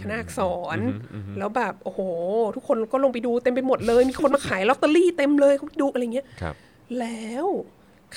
[0.00, 0.40] คณะอักษ
[0.76, 0.78] ร
[1.38, 2.00] แล้วแบบโอ้โห
[2.56, 6.54] ทุกคนก็ลงไปดูเต็มไปหมดเลย มีคนมาขายลอตเตอรี่เต็มเลยเขาดูอะไรเงี้ยครับ
[6.98, 7.46] แล้ว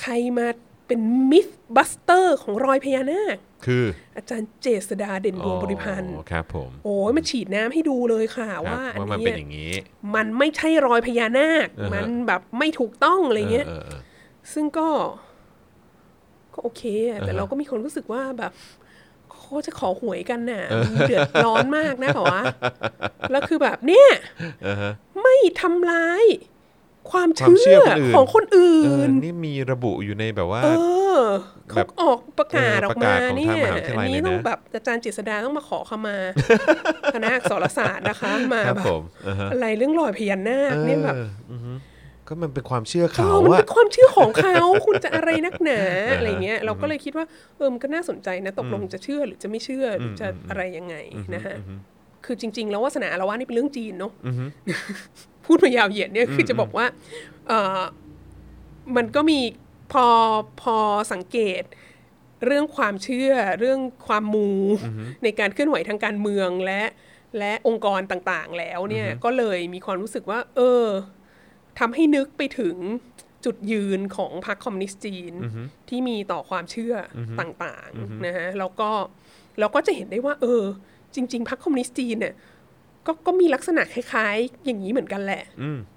[0.00, 0.46] ใครมา
[0.86, 3.36] เป็น myth buster ของรอยพญานาค
[3.66, 3.84] คือ
[4.16, 9.72] อาจารย์เจษฎาเด่นดวงบริพันธ์อ๋อครับผมโอ้ยมาฉีดน้ำให้ดูเลยค่ะครับว่าอันว่ามันนี้เป็นอย่างนี้
[10.14, 14.00] มันไม่ใช่รอยพญานาคอ่าฮะมันแบบไม่ถูกต้องอะไรเงี้ยเออเออ
[14.52, 14.88] ซึ่งก็
[16.54, 18.52] ก็โอเคอะแต่อ่าฮะเราก็มีความรู้สึกว่าแบบ
[19.52, 22.42] เขาจะขอหวยกันน่ะมันเดือดร้อนมากนะเหรอวะ
[23.30, 24.92] แล้วคือแบบเนี่ยเออเออฮะ
[25.22, 26.24] ไม่ทำร้าย
[27.10, 30.68] ความความเชื่เชื่ออคนอื่นของคนอื่เออนนี่มีระบุอยู่ในแบบว่า เอ
[31.16, 31.18] อ
[31.68, 36.16] แบเขาบออกประกาศเออออกประกามาศของเนี่ทางยมหาวิทยาลัอัยนนี้เลยนะต้องแบบอาจารย์เจษดาต้องมาขอขมา
[37.14, 41.72] คณะอักษรศาสตร์นะคะ มาครับแบบผมอ่าฮะอะไรเรื่องรอยพญานาคเนี่ยแบบเอออือฮึ
[42.32, 45.80] ก็มันเป็นความเชื่อเอเขาอมันอะเป็นความเชื่อของเขา คุณจะอะไรนักหนา
[46.16, 50.94] อะไรเงี้ย เราก็เลยคิดว่าเออมันก็น่าสนใจนะ ตกลงจะเชื่อหรือจะไม่เชื่อหรือจะอะไรยังไง
[51.34, 51.56] นะฮะ
[52.24, 54.12] คือจริง ๆ แล้ววาสนาละว่านี่เป็นเรื่องจีนเนาะ
[55.46, 56.86] พูดมายาวเหยียดเนี่ยคือจะบอกว่า
[57.48, 57.80] เออ
[58.96, 59.40] มันก็มี
[59.92, 60.06] พอ
[60.62, 60.76] พอ
[61.12, 61.62] สังเกต
[62.46, 64.50] เรื่องความเชื่อเรื่องความมู
[65.22, 66.82] ในการเคลื่อนไหวทางการเมืองและ
[67.38, 70.86] และองค์กรต่างๆ แล้วเนี่ยก็เลยมีความรู้สึกว่า เออ
[71.78, 72.76] ทำให้นึกไปถึง
[73.44, 75.32] จุดยืนของพรรคคอมมิวนิสต์จีน
[75.88, 78.90] ที่มีต่อความเชื่ออต่างๆนะฮะแล้วก็
[79.60, 80.62] เราก็จะเห็นได้ว่า เออ
[81.14, 82.34] จริง ๆพรรคคอมมิวนิสต์จีนเนี่ย
[83.06, 85.44] ก็ก็มีลักษณะคล้ายๆ อย่างนี้เหมือนกันแหละ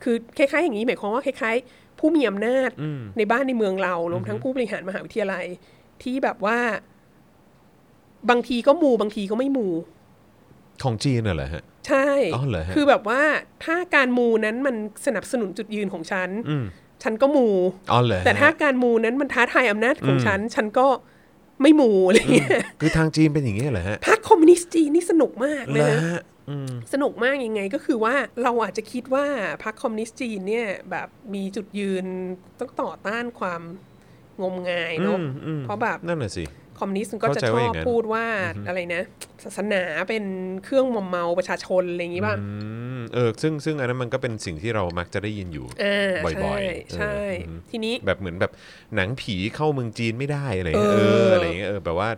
[0.03, 2.69] คือคล้าย ๆ อย่างนี้หมายความว่าคล้าย ๆ ผู้มีอำนาจ
[3.17, 5.45] ในบ้านในเมืองเรารวมทั้งผู้บริหารมหาวิทยาลัย
[6.03, 6.57] ที่แบบว่า
[8.29, 9.67] บางทีก็มูบางทีก็ไม่มู
[10.83, 13.21] ของจีนน่ะเหรอฮะ ใช่อ๋อเหรอฮะ คือแบบว่า
[13.65, 16.65] ถ้าการมูนั้นมันสนับสนุนจุดยืนของฉัน อืม
[17.03, 17.47] ฉันก็มู
[17.91, 20.87] อ๋อเหรอฮะแต่ถ้าการมูนั้นมันท้าทายอำนาจของฉัน ฉันก็
[21.61, 22.49] ไม่มูอะไรเงี้ย
[22.81, 29.25] คือทางจีนเป็นอย่างนี้เหรอฮะพรรคคอมมิวนิสต์จีนนี่สนุกมากเหเลรยอนะ ฮะอืม สนุกมากยังไงก็คือว่าเราอาจจะคิดว่า
[29.63, 32.05] พรรคคอมมิวนิสต์จีนเนี่ยแบบมีจุดยืน
[32.59, 33.61] ต้องต่อต้านความ
[34.41, 36.43] งมงายเนาะอืมอืม เพราะแบบนั่นน่ะสิ
[36.79, 38.25] คอมมิวนิสต์มันก็จะเข้าใจชว่าออบย่างนั้นพูดว่า
[38.67, 39.01] อะไรนะ
[39.43, 40.23] ศาสนาเป็น
[40.63, 42.45] เครื่องมอมเมาประชาชนอะไรอย่างนี้ป่ะอื
[42.97, 48.51] มเออซึ่งซึ่งอันนั้นมันก็เป็นสิ่งที่เรามักจะได้ยินอยู่อ่าบ่ใช่อยๆใช่เอออืมทีนี้แบบเหมือนแบบ
[48.95, 52.09] หนังผีเข้าเมืองจีนไม่ได้อะไรเงี้ยเอเออออะไรเงี้ยเออแบบว่า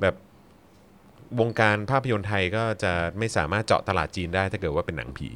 [0.00, 0.14] แบบ
[1.40, 5.28] วงการภาพยนตร์ไทยก็จะไม่สามารถเจาะตลาดจีนได้ถ้าเกิดว่าเป็นหนังผี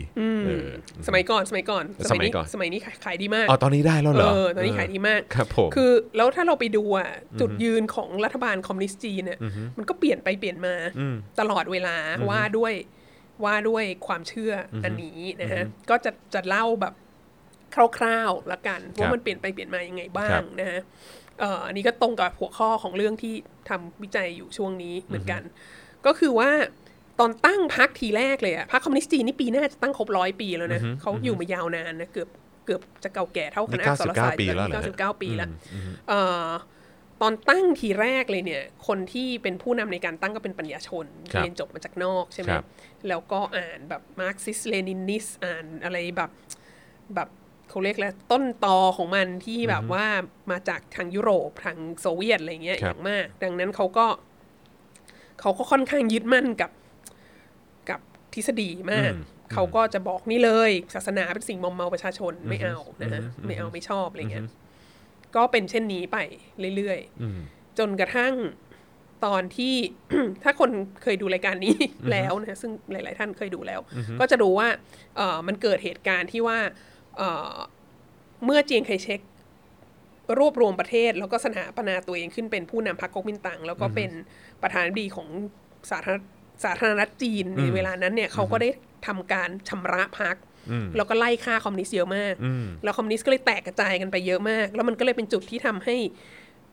[0.46, 0.68] เออ
[1.06, 9.38] สมัยก่อนสมัยก่อนสมัยก่อนสมัยนี้ขายขายดีมากอ๋อตอนนี้ได้แล้วเหรอเออตอนนี้ขายดีมากครับผมคือแล้วถ้าเราไปดูอะจุดยืนของรัฐบาลคอมมิวนิสต์จีนเนี่ย
[9.78, 10.74] มันก็เปลี่ยนไปเปลี่ยนมา
[11.40, 11.96] ตลอดเวลา
[12.30, 12.72] ว่าด้วย
[13.44, 16.94] ว่าด้วยความเชื่อออันนี้นะฮะก็จะจะเล่าแบบ
[17.96, 20.80] คร่าวๆละกันว่ามันเปลี่ยนไปเปลี่ยนมายังไงบ้าครังบนะฮะ
[21.40, 23.34] เอ่ออันนี้ก็ตรงกับหัวข้อของเรื่องที่
[23.68, 25.42] ทำวิจัยอยู่ช่วงนี้เหมือนกัน
[26.06, 26.50] ก็คือว่า
[27.20, 32.28] ตอนตั้งพรรคทีแรกเลยอะพรรคคอมมิวนิสต์จีนนี่ปีหน้าจะตั้งครบร้อยปีแล้วนะเขาอยู่มายาวนานนะเกือบ
[32.66, 35.48] เกือบจะเก่าแก่เท่าคณะอักษรศาสตร์นี่99ปีแล้วเหรอฮะเก้าสิบเก้าปีแล้ว
[36.08, 36.48] เอ่อ
[37.20, 42.66] ตอนตั้งทีแรกเลยเนี่ย คนที่เป็นผู้นำในการตั้งก็เป็นปัญญาชนครับเรียนจบมาจากนอกใช่ไหมครับ
[43.08, 46.30] แล้วก็อ่านแบบ Marxist Leninist อ่านอะไรแบบ
[47.14, 47.28] แบบ
[47.68, 50.06] เขาเรียกแล้วต้นตอของมันที่แบบว่า
[50.50, 54.06] มาจากทางยุโรปทางโซเวียตอะไรเงี้ยครับอย่างมาก ดังนั้นเขาก็
[55.42, 56.70] เขาก็ค่อนข้างยึดมั่นกับ
[57.90, 58.00] กับ
[58.34, 59.12] ทฤษฎีมาก
[59.52, 64.44] เขาก็จะบอกนี่เลย ศาสนาเป็นสิ่งมอมเมาประชาชนไม่เอานะฮะไม่เอาไม่ชอบอะไรเงี้ย
[65.36, 66.18] ก็เป็นเช่นนี้ไป
[66.76, 68.34] เรื่อยๆจนกระทั่ง
[69.24, 69.74] ตอนที่
[70.42, 70.70] ถ้าคน
[71.02, 71.74] เคยดูรายการนี้
[72.12, 73.80] แล้วนะซึ่งหลาย ๆ ท่านเคยดูแล้ว
[74.20, 74.68] ก็จะรู้ว่า
[75.16, 76.58] เอ่อมันเกิดเหตุการณ์ที่ว่า
[77.16, 77.56] เอ่อ
[78.44, 79.20] เมื่อเจียงไคเชก
[80.38, 84.10] รวบรวมประเทศ แล้วก็สถาปนาตัวเองขึ้นเป็นผู้นำพรรคก๊กมินตั๋งแล้วก็เป็น
[84.62, 85.28] ประธานาธิบดีของ
[85.90, 86.20] สาธารณ
[86.64, 88.68] สาธารณรัฐจีนในเวลานั้นเนี่ยเขาก็ได้
[89.06, 90.36] ทำการชำระพรรค
[90.96, 92.34] แล้วก็ไล่ฆ่าคอมมิวนิสต์เยอะมาก
[92.82, 95.96] แล้วคอมมิวนิสต์ก็เลยแตกกระจายกันไปเยอะมาก แล้วมันก็เลยเป็นจุดที่ทำให้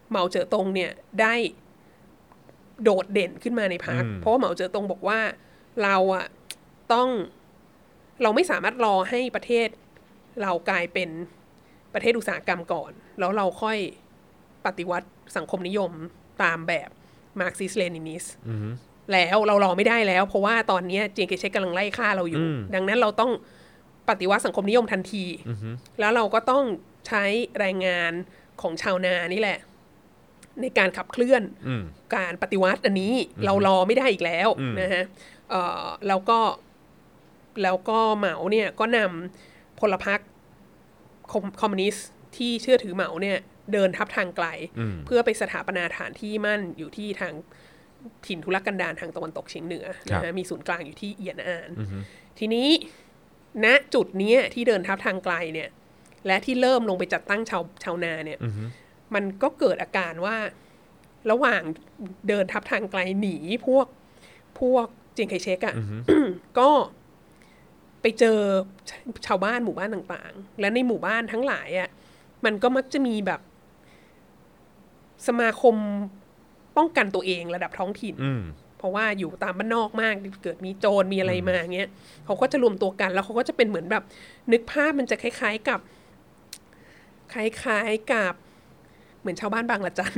[0.09, 1.35] เหมาเจ๋อตงเนี่ยได้
[2.83, 5.19] โดดเด่นขึ้นมาในพรรคเพราะว่าเหมาเจ๋อตงบอกว่า
[5.83, 6.25] เราอะ
[6.93, 7.09] ต้อง
[8.21, 9.67] เราไม่สามารถรอให้ประเทศ
[10.41, 11.09] เรากลายเป็น
[11.93, 13.77] ประเทศอุตสาหกรรมก่อน แล้วเราค่อย
[14.65, 15.91] ปฏิวัติสังคมนิยม
[16.43, 16.89] ตามแบบ
[17.39, 18.23] Marxist Leninist
[19.13, 22.41] แล้วเรารอไม่ได้แล้ว เพราะว่าตอนเนี้ยเจียงไคเช็กกำลังไล่ฆ่าเราอยู่
[22.75, 23.31] ดังนั้นเราต้อง
[24.09, 25.25] ปฏิวัติสังคมนิยมทันที
[25.99, 26.63] แล้วเราก็ต้อง
[27.07, 27.23] ใช้
[27.59, 28.11] แรงงาน
[28.61, 29.59] ของชาวนานี่แหละ
[30.61, 31.43] ในการขับเคลื่อน
[32.15, 33.13] การปฏิวัติอันนี้
[33.45, 34.49] เรารอไม่ได้อีกแล้ว
[34.81, 35.03] นะฮะ
[35.49, 36.39] เอ่อแล้วก็
[37.63, 40.19] แล้วก็เหมาเนี่ยก็นำพลพรรค
[41.31, 43.37] คอมคอมมิวนิสต์ที่เชื่อถือเหมาเนี่ย
[43.73, 44.47] เดินทับทางไกล
[45.05, 47.33] เพื่อไปสถาปนาฐานที่มั่นอยู่ที่ทาง
[48.25, 51.69] ถิ่นทุรกันดารทางตะวันตกเฉียงเหนือครับนะฮะมีศูนย์กลางอยู่ที่เอียนอาน
[52.39, 52.67] ทีนี้
[53.65, 55.69] ณจุดเนี้ยที่เดินทับทางไกลเนี่ย
[56.27, 58.39] และที่เริ่มลงไปจัดตั้งชาวชาวนาเนี่ย
[59.15, 60.37] มันก็เกิดอาการว่า
[61.31, 61.61] ระหว่าง
[62.27, 63.35] เดินทับทางไกลหนี
[63.67, 63.87] พวก
[64.59, 65.75] พวกเจียงไคเชกอะ่ะ
[66.59, 66.69] ก็
[68.01, 68.39] ไปเจอ
[69.25, 71.89] ชาวบ้านหมู่บ้านต่างๆ และในหมู่บ้านทั้งหลายอะ่ะ
[72.45, 73.41] มันก็มักจะมีแบบ
[75.27, 75.75] สมาคม
[76.77, 78.43] ป้องกันตัวเองระดับท้องถิ่นอืม
[78.77, 81.89] เพราะว่าอยู่ตามบ้านนอกมากเกิดมีโจรมีอะไรมาเงี้ย
[82.25, 84.03] เขาก็จะรวมตัวกัน แล้วเขาก็จะเป็นเหมือนแบบ
[84.51, 85.79] นึกภาพมันจะคล้าย ๆกับ
[87.33, 88.33] คล้ายๆกับ
[89.21, 90.13] เหมือนชาวบ้านบางละจัน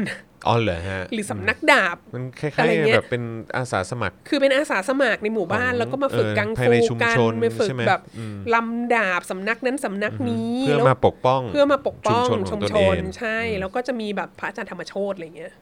[0.48, 3.24] อ๋อเหรอฮะ หรือสำนักดาบ มันคล้าอะไรยเงี้ๆยแบบเป็น
[3.58, 15.54] อาสาสมัคร คือเป็นอาสาสมัครในหมู่บ้านของแล้วก็มาฝึกเออกังภายฟูในชุมกันชนมาฝึกใช่ไหมแบบอืมลำดาบสำนักนั้นสำนักนี้เพื่อแล้วมาปกป้องเพื่อมาปกป้องชุมชนของตนเองใช่ แล้วก็จะมีแบบพระอาจารย์ธรรมโชตอะไรเงี้ย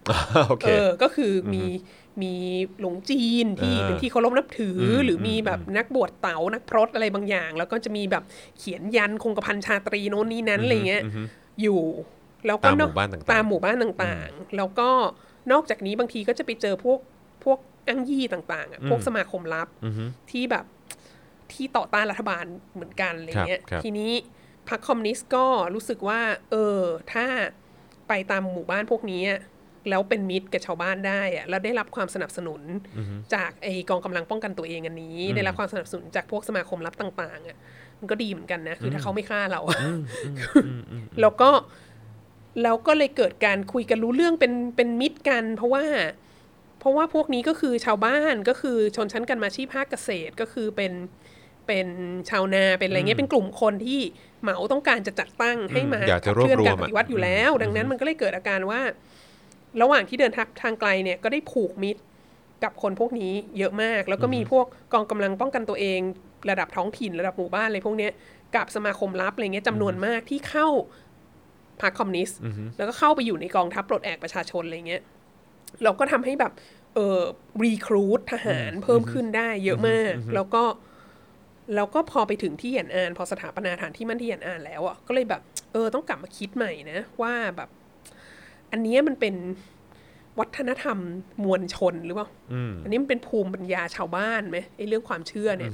[0.50, 1.64] โอเคเออก็คืออมี
[2.22, 2.34] มี
[2.80, 8.24] หลวงจีนที่อ่าเป็นที่เคารพนับถืออมหรือมีอืมแบบนักบวชเต๋านักพรตอะไรบางอย่าง แล้วก็จะมีแบบ
[8.60, 11.22] เขียนยันคงกระพันชาตรีโน้นนี้นั้นอะไรเงี้ยอือฮึ
[11.62, 11.82] อยู่
[12.48, 14.90] แล้วก็ตามหมู่นอกบ้านต่างๆตามหมู่บ้านต่างๆ แล้วก็
[15.52, 17.00] นอกจากนี้บางทีก็จะไปเจอพวก
[17.44, 20.66] พวกอังยี่ต่างๆอะพวกสมาคมลับอือฮึที่แบบ
[21.52, 24.12] ที่ต่อต้านรัฐบาลเหมือนกันอะไรเงี้ยครับทีนี้
[24.70, 26.20] พรรคคอมมิวนิสต์ก็รู้สึกว่า
[26.52, 26.80] เออ
[27.14, 27.26] ถ้า
[28.08, 29.40] ไปตามหมู่บ้านพวกนี้อะ
[29.90, 32.62] แล้วเป็นมิตรกับชาวบ้านได้อะแล้วได้รับความสนับสนุน
[33.34, 37.58] จากไอกองกำลังป้องกันตัวเองอันนี้ ได้รับความสนับสนุนจากพวกสมาคมลับต่าง ๆอะ
[38.00, 39.80] มันก็ดีเหมือนกันนะ คือถ้าเขาไม่ฆ่าเราอะ
[41.22, 41.50] แล้วก็
[42.64, 45.84] แล้วก็เลยเกิดการคุยกันรู้เรื่องเป็นเป็นมิตรกัน เพราะว่า
[46.80, 50.94] เพราะว่าพวกนี้ก็คือชาวบ้านก็คือชนชั้นกันมาชีพภาคเกษตรก็คือเป็น
[51.68, 51.88] เป็น
[52.30, 54.02] ชาวนาเป็นอะไรเงี้ยเป็นกลุ่มคนที่
[54.42, 58.82] เหมาต้องการจะจัดตั้งให้มาอยากจะขับเคลื่อนรวบรวมการปฏิวัติอยู่แล้ว ดังนั้นมันก็เลยเกิดอาการว่า
[59.82, 60.32] ระหว่างที่เดิน
[60.62, 62.02] ทางไกลเนี่ยก็ได้ผูกมิตร
[62.64, 66.00] กับคนพวกนี้เยอะมาก แล้วก็มีพวกกองกำลังป้องกันตัวเอง
[66.50, 68.12] ระดับท้องถิ่นระดับหมู่บ้านอะไรพวกเนี้ย
[68.56, 70.68] กับสมาคมลับอะไรเงี้ยจำนวนมากที่เข้า
[71.82, 72.40] พรรคคอมมิวนิสต์
[72.78, 75.04] แล้วก็เข้าไปอยู่ในกองทัพปลดแอกประชาชนอะไรเงี้ย
[75.84, 76.54] เราก็ทำให้แบบ
[76.96, 77.20] เออ
[77.64, 80.64] รีครูททหารเพิ่มขึ้นได้เยอะมาก แล้วก็
[81.76, 85.42] แล้วก็พอไปถึงที่หยันอาน พอสถาปนาฐานที่มั่นที่หยันอานแล้วอะก็เลยแบบ
[85.74, 87.70] เออต้องกลับมาคิดใหม่นะว่าแบบ
[88.72, 89.36] อันเนี้ยมันเป็น
[90.40, 90.98] วัฒนธรรม
[91.44, 95.72] มวลชนหรือเปล่าอืมอันนี้มันเป็นภูมิปัญญาชาวบ้านไหมไอ้เรื่องความเชื่อเนี่ย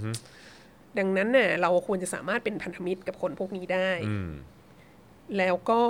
[0.98, 4.32] ดังนั้นเนี่ยเราควรจะสามารถเป็นพันธมิตรกับคนพวกนี้ได้อืม
[5.38, 5.82] แล้วก็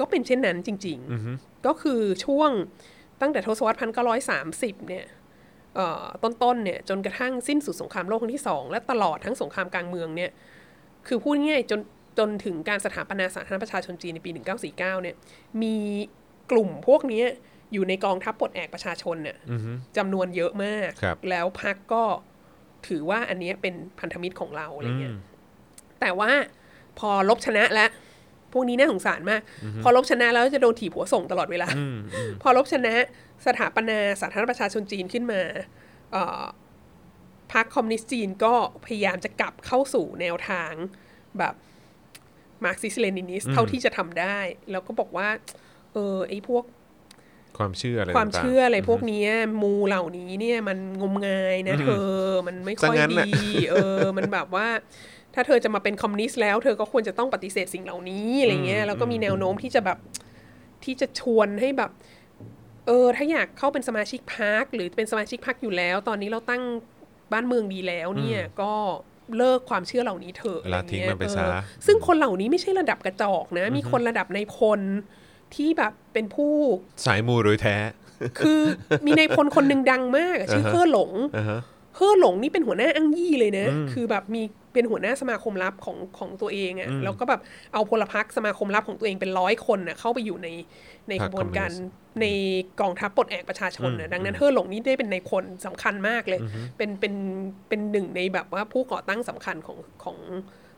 [0.00, 0.98] ก็เป็นเช่นนั้นจริง
[1.32, 2.50] ๆ ก็คือช่วง
[3.20, 5.04] ตั้งแต่ทศวรรษพันเก้าร้อยสามสิบเนี่ย
[5.74, 10.30] เอ่อต้นๆเนี่ยจนกระทั่งสิ้นสุดสงครามโลกครั้งที่สองและตลอดทั้งสงครามกลางเมืองเนี่ย
[11.06, 11.80] คือพูดง่ายๆจน
[12.18, 15.16] จนถึงการสถาปนาสาธารณรัฐประชาชนจีนในปี 1949เนี่ย
[15.62, 15.76] มี
[16.50, 17.26] กลุ่มพวกเนี้ย
[17.72, 19.36] อยู่ในกองทัพปลดแอกประชาชนเนี่ย
[19.96, 22.04] จำนวนเยอะมากครับแล้วพักก็
[22.88, 25.14] ถือว่าอันเนี้ยเป็นพันธมิตรของเราอะไรเงี้ย
[26.00, 26.30] แต่ว่า
[26.98, 27.90] พอลบชนะแล้ว
[28.52, 29.40] พวกนี้น่าสงสารมาก
[29.82, 31.68] พอลบชนะแล้วจะโดนถีบหัวส่งตลอดเวลา
[32.42, 32.94] พอลบชนะ
[33.46, 35.40] สถาปนาสาธารณรัฐประชาชนจีนขึ้นมา
[36.12, 36.42] เอ่อ
[37.52, 40.72] พรรคคอมมิวนิสต์จีนก็พยายามจะกลับเข้าสู่แนวทาง
[41.38, 41.54] แบบ
[42.64, 44.38] Marxist-Leninist เท่าที่จะทำได้
[44.70, 45.28] แล้วก็บอกว่า
[45.92, 46.64] เออไอ้พวก
[47.58, 49.30] ความเชื่ออะไรความต่งๆเชื่ออะไรพวกเนี้ย
[49.62, 52.08] มูเหล่านี้เนี่ยมันงมงายนะเธอ
[52.46, 53.28] มันไม่ค่อยซะงั้นดีน่ะ
[53.70, 54.68] เออ มันแบบว่า
[55.34, 59.98] ถ้าเธอจะมาเป็นคอมมิวนิสต์แล้วเธอก็ควรจะต้องปฏิเสธสิ่งเหล่านี้อะไรเงี้ยแล้วก็มีแนวโน้มที่จะแบบ
[60.84, 61.90] ที่จะชวนให้แบบ
[62.86, 66.62] เออ ถ้าอยากเข้าเป็นสมาชิกพรรคหรือเป็นสมาชิกพรรคอยู่แล้ว ตอนนี้เราตั้ง
[67.32, 68.72] บ้านเมืองดีแล้วเนี่ยก็
[69.38, 74.80] เลิกความเชื่อเหล่านี้เถอะอะไรละทิ้งเงี้ยมันไปเอซะอซึ่งคนเหล่านี้ไม่ใช่ระดับกระจอกนะ มีคนระดับในพล
[75.54, 76.54] ที่แบบเป็นผู้
[77.06, 77.76] สายมูโดยแท้
[78.40, 78.60] คือ
[79.06, 81.60] มีในายพลคนหนึ่งดังมากอะชื่ออ่าฮะเฮ่อหลงอ่าฮะ
[81.96, 87.40] เฮ่อหลงนี่เป็นหัวหน้าอังยี่เลยนะ คือแบบมี เป็นหัวหน้าสมาคมลับของของตัวเองอะ่ะแล้วก็แบบ
[87.72, 90.48] เอาพลพรรคสมาคมลับของตัวเองเป็นร้อยคนน่ะเข้าไปอยู่ใน
[91.08, 92.26] ในพรกรคระบวนการคอมมิวนิสต์ใน
[92.80, 96.40] กองทัพปลดแอกประชาชนน่ะดังนั้นเฮ่อหลงนี่ได้เป็นในายพลสำคัญมากเลย
[96.76, 97.14] เป็นเป็น
[97.68, 100.18] เป็นหนึ่งในแบบว่าผู้ก่อตั้งสำคัญของของ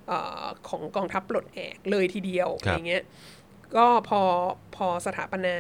[0.09, 3.03] เอ่อของกองทัพปลดแอกเลยทีเดียวครัอบย่างเงี้ย
[3.77, 4.21] ก็พอ
[4.77, 5.55] พอสถาปนา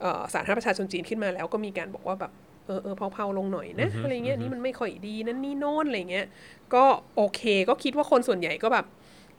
[0.00, 6.26] เอ่อสาธารณรัฐประชาชนจีนขึ้นมาแล้วก็มีการบอกว่าแบบเออเออเผาๆลงหน่อยนะอะไรเงี้ยนี่มันไม่ค่อยดีนั่นนี่โน่นอะไรเงี้ย
[6.74, 6.84] ก็
[7.16, 8.86] โอเคก็คิดว่าคนส่วนใหญ่ก็แบบ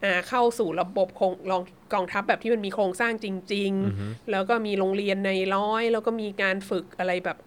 [0.03, 1.61] อ่าเข้าสู่ระบบโครงรอง
[1.93, 7.37] กองทัพแบบที่มันมีโครงสร้างจริง ๆ แล้วก็มีโรงเรียนในร้อย แล้วก็มีการฝึกอะไรแบบ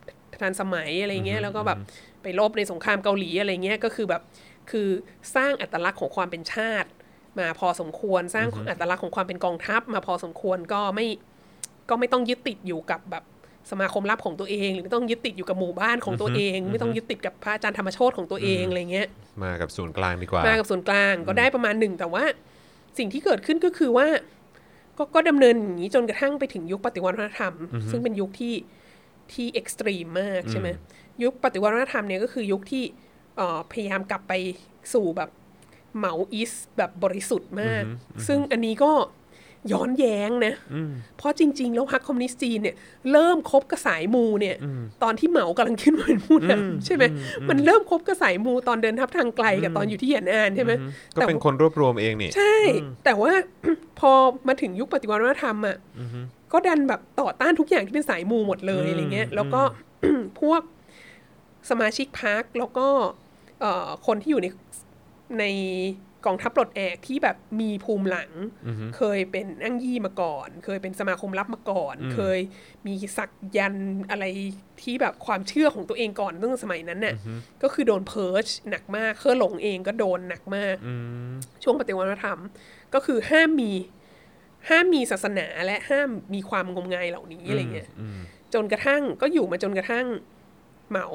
[0.40, 1.78] ทันสมัยอะไรเงี้ยแล้วก็แบบ
[2.22, 4.22] ไปรบในสงครามเกาหลีอะไรเงี้ยก็คือแบบ
[4.70, 4.88] คือ
[5.36, 6.88] สร้างอัตลักษณ์ของความเป็นชาติ
[7.38, 11.06] มาพอสมควรสร้างอัตลักษณ์ของความเป็นกองทัพ มาพอสมควรก็ไม่
[11.88, 13.24] ก็ไม่ต้องยึดติดอยู่กับแบบ
[13.70, 19.06] สมาคมลับของตัวเอง หรือไม่ต้องยึดติดอยู่กับหมู่บ้านของตัวเอง ไม่ต้องยึดติดกับพระอาจารย์ธรรมโชตของตัวเองอะไรเงี้ย
[19.44, 22.24] มากับศูนย์กลางดีกว่า มากับส่วนกลางก็ได้ประมาณหนึ่งแต่ว่า
[22.98, 24.06] สิ่งที่เกิดขึ้นก็คือว่า
[24.98, 27.54] ก็ก็ดำเนินอย่างนี้จนกระทั่งไปถึงยุคปฏิวัติวัฒนธรรม
[27.90, 28.54] ซึ่งเป็นยุคที่
[29.32, 30.68] ที่ extreme มากใช่ไหม
[31.22, 32.84] ยุคปฏิวัติวัฒนธรรมเนี่ยก็คือยุคที่
[33.36, 34.32] เอ่อพยายามกลับไป
[34.92, 35.30] สู่แบบ
[35.98, 37.82] Maoist แบบบริสุทธิ์มาก
[38.26, 38.92] ซึ่งอันนี้ก็
[39.72, 40.54] ย้อนแย้งนะ
[41.18, 42.76] เพราะจริง ๆ แล้วพรรคคอมมิวนิสต์จีนเนี่ย
[43.12, 44.56] เริ่มคบกับสายมูเนี่ย
[45.02, 47.04] ตอนที่เหมากำลังขึ้นมาเป็นผู้นำใช่ไหม
[47.48, 50.72] มันเริ่มคบกับสายมูตอนเดินทัพทางไกลกับตอนอยู่ที่เหยียนอานใช่ไหม
[51.16, 52.56] ก็เป็นคนรวบรวมเองนี่ ใช่
[53.04, 53.32] แต่ว่า
[53.98, 54.10] พอ
[54.48, 55.76] มาถึงยุคปฏิวัติวัฒนธรรมอะ
[56.52, 59.60] ก็ดันแบบต่อต้านทุกอย่างที่เป็นสายมูหมดเลยอะไรเงี้ย แล้วก็
[60.40, 60.62] พวก
[61.70, 62.88] สมาชิกพักแล้วก็
[63.60, 64.46] เอ่อคนที่อยู่ใน
[65.38, 65.44] ใน
[66.26, 68.30] กองทัพปลดแอกที่แบบมีภูมิหลัง
[68.96, 72.38] เคยเป็นอั้งยี่มาก่อน เคยเป็นสมาคมลับมาก่อน เคย
[72.86, 74.24] มีสักยันต์อะไร
[74.82, 77.14] ที่แบบความเชื่อของตัวเองก่อนตั้งแต่สมัยนั้นน่ะ
[77.62, 80.76] ก็คือโดนเพิร์ชหนักมาก เครือหลงเองก็โดนหนักมาก
[81.62, 82.38] ช่วงปฏิวัติวัฒนธรรม
[82.94, 83.72] ก็คือห้ามมี
[84.68, 87.90] ห้ามมีศาสนาและห้ามมีความงมงายเหล่านี้อะไรเงี้ย
[88.54, 90.06] จนกระทั่งก็อยู่มาจนกระทั่ง
[90.90, 91.06] เหมา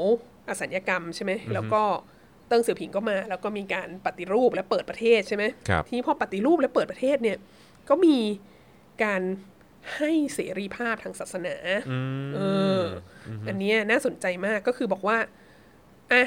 [0.48, 1.84] อสัญญกรรมใช่ไหมแล้วก็
[2.50, 7.38] เติ้งเสี่ยวผิงก็มา แล้วก็มีการปฏิรูปและเปิดประเทศใช่ไหมครับทีนี้พอปฏิรูปและเปิดประเทศเนี่ย
[7.90, 8.18] ก็มี
[9.04, 9.22] การ
[9.98, 11.56] ให้เสรีภาพทางศาสนา
[12.36, 12.40] เอ
[12.82, 12.84] อ
[13.28, 15.18] ออันเนี้ยน่าสนใจมากก็คือบอกว่า
[16.12, 16.24] อะ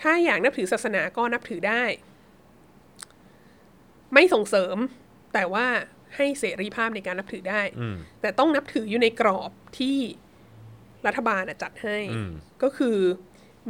[0.00, 1.84] ถ้าอยากนับถือศาสนาก็นับถือได้
[4.14, 4.76] ไม่ส่งเสริม
[5.34, 5.66] แต่ว่า
[6.16, 7.62] ให้เสรีภาพในการนับถือได้
[8.20, 9.98] แต่ต้องนับถืออยู่ในกรอบที่
[11.06, 11.98] รัฐบาลอะจัดให้
[12.62, 12.98] ก็คือ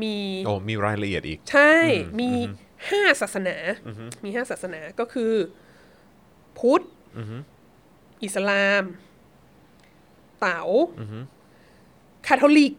[0.02, 0.14] มี
[0.46, 1.74] โอ้มีรายละเอียดอีก ใช่
[2.20, 2.30] มี
[2.90, 3.56] ห้าศาสนา
[4.24, 5.32] มีห้าศาสนาก็คือ
[6.58, 6.82] พุทธ
[8.24, 8.82] อิสลาม
[10.40, 10.60] เต๋า
[12.26, 12.74] คาทอลิก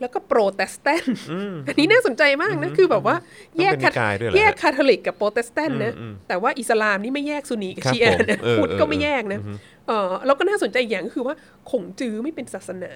[0.00, 1.20] แล้วก็โปรเตสแตนต์
[1.68, 3.16] อันนี้น่าสนใจมากนะ คือแบบว่า
[3.58, 5.92] แยกต้องเป็นนิกายด้วยเหรอแยกคาทอลิกกับโปรเตสแตนต์นะ
[6.28, 9.40] แต่ว่าอิสลามนี่ไม่แยกซุนนีกับครับชีอะผมนะเออพุทธก็เออไม่แยกนะ
[9.86, 11.34] เออแล้วก็น่าสนใจอีกอย่างก็คือว่า
[11.70, 12.92] ขงจื้อไม่เป็นศาสนา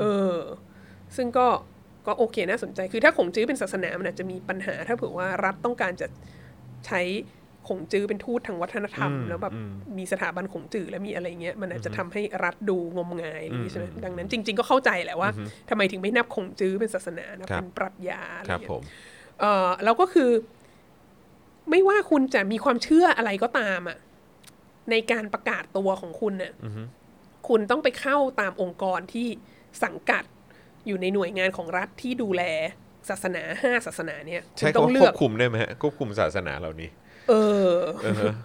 [0.00, 0.36] เออ
[1.16, 1.46] ซึ่งก็
[2.06, 6.06] ก็โอเคน่าสนใจคือถ้าขงจื้อเป็นศาสนามันอาจจะมีปัญหา ถ้าเผื่อว่ารัฐต้องการจะ
[6.86, 7.00] ใช้
[7.68, 9.54] ขงจื้อเป็นทูตทางวัฒนธรรม แล้วแบบ
[9.98, 15.30] มีสถาบันขงจื้อและมีอะไรเงี้ยมันอาจจะทำให้รัฐดูงมงายอะไรอย่างงี้ใช่ไหมดังนั้นจริง ๆ ก็เข้าใจแหละว่า
[15.70, 18.82] ทำไมถึงไม่นับขงจื้อเป็นศาสนานะครับเป็นปรัชญาอะไรครับเงี้ผยม
[19.40, 20.30] เออแล้วก็คือ
[21.70, 23.98] ไม่ว่าคุณจะมีความเชื่ออะไรก็ตามอะ
[24.90, 26.52] ในการประกาศตัวของคุณน่ะ
[27.48, 29.28] คุณต้องไปเข้าตามองค์กรที่
[29.84, 30.24] สังกัด
[30.86, 32.42] อยู่ในหน่วยงานของรัฐที่ดูแล
[33.08, 36.90] ศาสนาห้าศาสนาเนี่ยคุใช้ณต้อคำงว่าเลืควอกบคุมได้ไหมฮะควบคุมศาสนาเหล่านี้
[37.28, 37.34] เอ
[37.70, 37.74] อ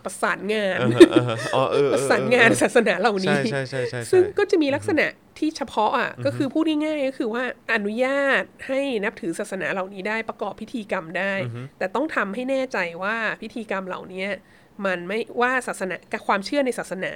[0.05, 0.77] ประสานงาน
[1.11, 5.05] เอออ๋อเออเออประสานงานศาสนาเหล่านี้ ใช่ใช่ใช่ใช่ซึ่งใช่ก็จะมีลักษณะ
[5.39, 11.33] ที่เฉพาะอะก็คือพูดง่ายๆก็คือว่าอนุญาตให้นับถือศาสนาเหล่านี้ได้ประกอบพิธีกรรมได้
[11.77, 14.25] แต่ต้องทำให้แน่ใจว่าพิธีกรรมเหล่านี้
[14.85, 17.13] มันไม่ว่าศาสนากับความเชื่อในศาสนา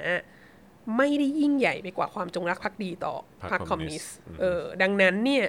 [0.96, 3.14] ไม่ได้ยิ่งใหญ่ไปกว่าความจงรักภักดีต่อ
[3.50, 5.46] พรรคคอมมิวนิสต์เออดังนั้นเนี่ย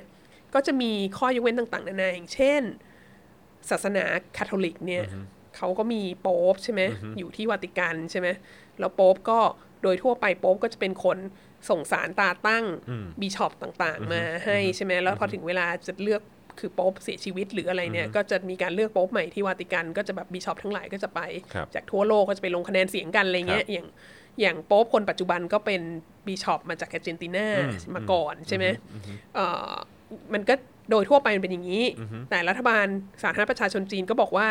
[0.54, 2.62] ก็จะมีข้อยกเว้นต่างๆนานาอย่างเช่น
[3.70, 4.04] ศาสนา
[4.38, 5.04] คาทอลิกเนี่ย
[5.58, 6.82] เขาก็มีโป๊ปใช่ไหม
[7.18, 8.28] อยู่ที่วาติกันใช่ไหม
[8.80, 9.40] แล้วโป๊ปก็
[9.82, 11.18] โดยทั่วไปโป๊ปก็จะเป็นคน
[11.70, 12.66] ส่งสารตราตั้ง
[13.22, 16.22] บีชอปต่างๆ มาให้ใช่ไหมแล้วพอถึงเวลาจะเลือก
[16.60, 21.22] คือโป๊ปเสียชีวิตหรืออะไรเนี่ย ก็จะมีการเลือกโป๊ปใหม่ที่วาติกันก็จะแบบบีชอปทั้งหลายก็จะไป
[21.54, 23.88] ครับจากทั่วโลกก็จะไปลงคะแนนเสียงกันอะไรเงี้ยครับอย่าง
[24.42, 25.82] อย่างโป๊ปคนปัจจุบันก็เป็น
[26.28, 27.48] บีชอปมาจากอาร์เจนตินา
[27.96, 28.66] มาก่อนใช่ไหม
[29.36, 29.72] เอ่อ
[30.34, 30.54] มันก็
[30.90, 31.84] โดยทั่วไปมันเป็นอย่างนี้
[32.30, 32.86] แต่รัฐบาล
[33.24, 34.48] สาธารณรัฐประชาชนจีนก็บอกว่า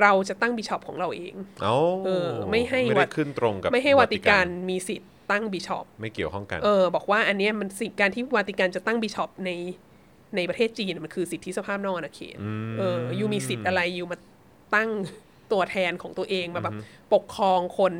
[0.00, 9.50] เราจะตั้งบิชอปของเราเองเอ้าเออไม่ให้ไม่วัได้ดขึ้นตรงกับไม่ให้วาติกันมีสิทธิ์ตั้งบิชอปไม่เกี่ยวข้องกัน เออ บอกว่าอันเนี้ยมันสิทธิการที่วาติกันจะตั้งบิชอปใน
[10.36, 12.36] ในประเทศจีนมันคือสิทธิสภาพนอกอาณาเขต
[12.78, 14.16] เออ you มีสิทธิ์อะไร you มา
[14.74, 14.90] ตั้ง
[15.52, 16.74] ตัวแทนของตัวเองมาแบบ
[17.12, 17.92] ปกครองคน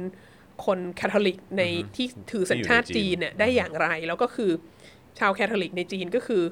[0.65, 1.63] คนแคทอลิกใน
[1.97, 4.51] ที่ถือสัญชาติที่อยู่ในจีนจีนเนี่ยได้อย่างไร แล้วก็คือ
[5.19, 6.45] ชาวแคทอลิกในจีนก็คือ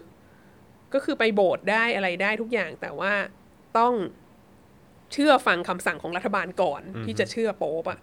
[0.94, 3.12] ก็คือไปโบสถ์ได้อะไรได้ทุกอย่าง แต่ว่า
[3.78, 3.94] ต้อง
[5.12, 7.98] เชื่อฟังคำสั่งของรัฐบาลก่อนที่จะเชื่อโป๊ปอะ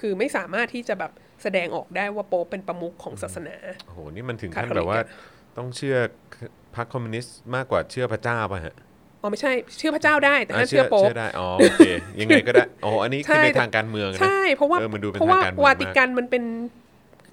[0.00, 5.06] คือไม่สามารถที่จะแบบแสดงออกได้ว่าโป๊ปเป็นประมุขของศาสนาโอ้โหนี่มันถึงขั้นคาทอลิกแบบว่าอะ
[5.56, 5.96] ต้องเชื่อ
[6.76, 8.74] พรรคคอมมิวนิสต์มากกว่าเชื่อพระเจ้าป่ะฮะ
[9.20, 11.82] อ๋อไม่ใช่เชื่อพระเจ้าได้แต่ห้ามะเชื่อโป๊ปเชื่อได้อ๋อโอเค
[12.20, 16.44] ยังไงก็ได้อ๋ออันนี้คือใช่ในแต่ทางการเมืองนะใช่เพราะว่าเออมันดูเป็นเพราะว่าทางการเมืองวามาติกกันมันเป็น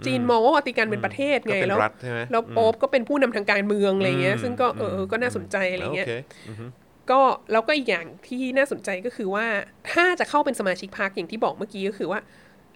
[0.05, 6.13] จีนมองว่าวาติกันเป็นประเทศไงก็เป็นแล้วรัฐใช่ไหมแล้วโป๊ปก็เป็นผู้นำทางการเมืองอะไรเงี้ยอืมซึ่งก็เอออืมก็น่าสนใจอะไรเงี้ยโอเค
[7.11, 7.21] ก็
[7.51, 9.45] แล้วก็อีกอย่างที่น่าสนใจก็คือว่า
[9.91, 12.19] ถ้าจะเข้าเป็นสมาชิกพรรคอย่างที่บอกเมื่อกี้ก็คือว่า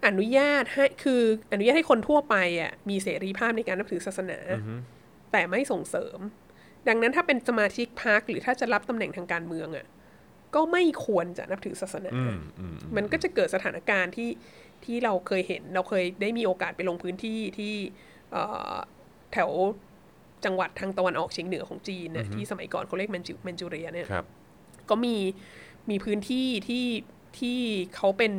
[0.08, 1.22] อนุญาตให้คือ
[1.52, 4.40] อนุญาตให้คนทั่วไปอะมีเสรีภาพในการนับถือศาสนา
[5.32, 6.18] แต่ไม่ส่งเสริม
[6.88, 9.86] ดังนั้นถ้าเป็นสมาชิกพรรคหรือถ้าจะรับตำแหน่งทางการเมืองอะ
[10.56, 14.30] ก็ไม่ควรจะนับถือศาสนาอืมอืมมันก็จะเกิดสถานการณ์ที่
[14.86, 17.74] ที่เราเคยเห็น เราเคยได้มีโอกาสไปลงพื้นที่ที่
[18.32, 18.76] เอ่อ
[19.34, 19.50] แถว
[20.46, 24.26] จังหวัดทางตะวันออกเฉียงเหนือของจีนนะที่สมัยก่อนเขาเรียกแมนจูแมนจูเรียเนี่ยครับ
[24.90, 25.16] ก็มี
[25.90, 26.86] มีพื้นที่ที่
[27.40, 27.58] ที่
[27.96, 28.34] เขาเป็น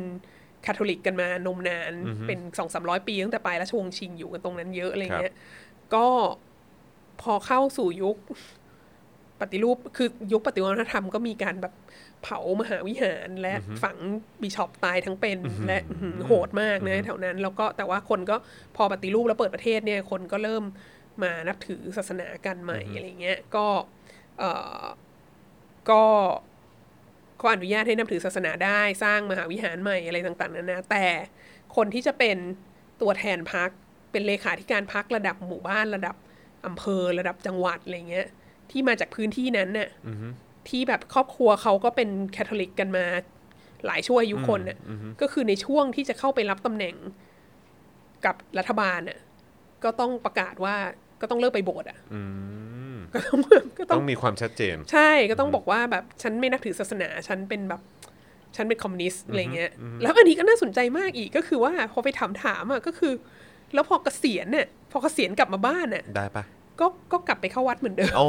[0.65, 1.93] คาทอลิกกันมานมนาน
[2.27, 5.33] เป็นสองสามร้อยปีตั้งแต่ปลายราชวงศ์ชิงอยู่กันตรงนั้นเยอะอะไรเงี้ย
[5.95, 6.07] ก็
[7.23, 8.17] พอเข้าสู่ยุค
[9.41, 11.73] ปฏิรูปคือยุคปฏิวัติธรรมก็มีการแบบ
[12.23, 13.97] เผามหาวิหารและฝัง
[14.41, 18.35] บิชอปตายทั้งเป็นและอื้อหือโหดมากนะแถวนั้น แล้วก็แต่ว่าคนก็
[18.75, 20.63] พอปฏิรูปแล้วเปิดประเทศเนี่ยคนก็เริ่ม
[21.23, 23.65] มานับถือศาสนากันใหม่อะไรเงี้ยก็
[24.39, 24.43] เอ
[24.81, 24.85] อ
[25.89, 26.03] ก็
[27.41, 31.05] ก็อนุญาตให้นับถือศาสนาได้สร้างมหาวิหารใหม่อะไรต่างๆนานาแต่
[31.75, 32.37] คนที่จะเป็น
[33.01, 33.69] ตัวแทนพัก
[34.11, 36.15] เป็นเลขาธิการพักระดับหมู่บ้านระดับ
[36.65, 38.27] อำเภอระดับจังหวัดอะไรเงี้ย
[38.71, 39.89] ที่มาจากพื้นที่นั้นน่ะ
[40.69, 43.05] ที่แบบครอบครัวเขาก็เป็นแคทอลิกกันมา
[43.85, 44.77] หลายชั่วอายุคนน่ะ
[45.21, 46.95] ก็คือในช่วงที่จะเข้าไปรับตำแหน่ง
[48.25, 49.19] กับรัฐบาลน่ะ
[49.83, 50.75] ก็ต้องประกาศว่า
[51.21, 51.97] ก็ต้องเลิกไปโบสถ์อะ
[53.13, 53.39] ก็ต้อง
[53.79, 57.81] ก็ต้ต้อองงมีความชัดเจน ใช่ก็ต้องบอกว่าแบบฉันไม่นับถือศาสนาฉันเป็นแบบ
[58.55, 59.71] ฉันเป็นคอมมิวนิสต์อะไรเงี้ย
[60.01, 63.13] แล้วอันนี้ก็น่าสนใจมากอีกก็คือว่าพอไปถามถามๆอะก็คือ
[63.73, 66.43] แล้วพอเกษียณเนี่ย พอเกษียณกลับมาบ้านเนี่ยได้ปะ
[66.79, 68.27] ก็ก็กลับไปเข้าวัดเหมือนเดิมโอ้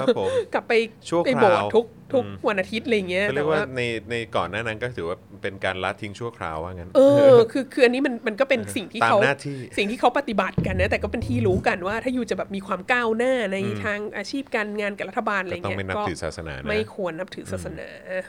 [0.00, 0.72] ครับผมกลับไป
[1.08, 7.00] ชั่วไปคราวโบสถ์ทุกทุกวันอาทิตย์อะไรเงี้ยก็เรีแต่ยกว่าว่าในในก่อนหน้านั้นก็ถือว่าเป็นการละทิ้งชั่วคราวว่างั้น เอ
[7.34, 17.88] อ คือคืออันนี้มันมันก็เป็นสิ่งที่ตามเขาหน้าที่สิ่งที่เขาปฏิบัติกันนะแต่ก็เป็นที่รู้กันว่า ถ้าอยู่จะแบบมีความก้าวหน้าในทางอาชีพการงานกับรัฐบาลอะไรก็ต้องเงี้ยไม่นับถือศาสนานะไม่ควรนับถือศาสนา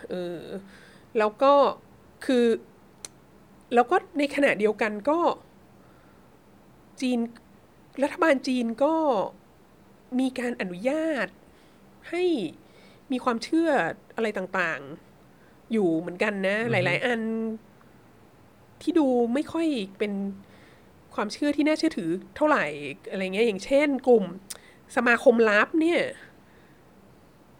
[0.09, 0.39] เออ
[1.17, 1.53] แล้วก็
[2.25, 2.45] คือ
[3.75, 5.19] แล้วก็ในขณะเดียวกันก็
[7.01, 7.19] จีน
[8.03, 8.95] รัฐบาลจีนก็
[10.19, 11.27] มีการอนุญาต
[12.09, 12.23] ให้
[13.11, 13.69] มีความเชื่อ
[14.15, 17.21] อะไรต่างๆ อยู่เหมือนกันนะ หลาย ๆ อัน
[18.81, 19.67] ที่ดูไม่ค่อย
[19.99, 20.13] เป็น
[21.15, 22.65] ความเชื่อที่น่าเชื่อถือเท่าไหร่
[23.09, 24.25] อะไรเงี้ยอย่างเช่น กลุ่ม
[24.95, 26.01] สมาคมลับเนี่ย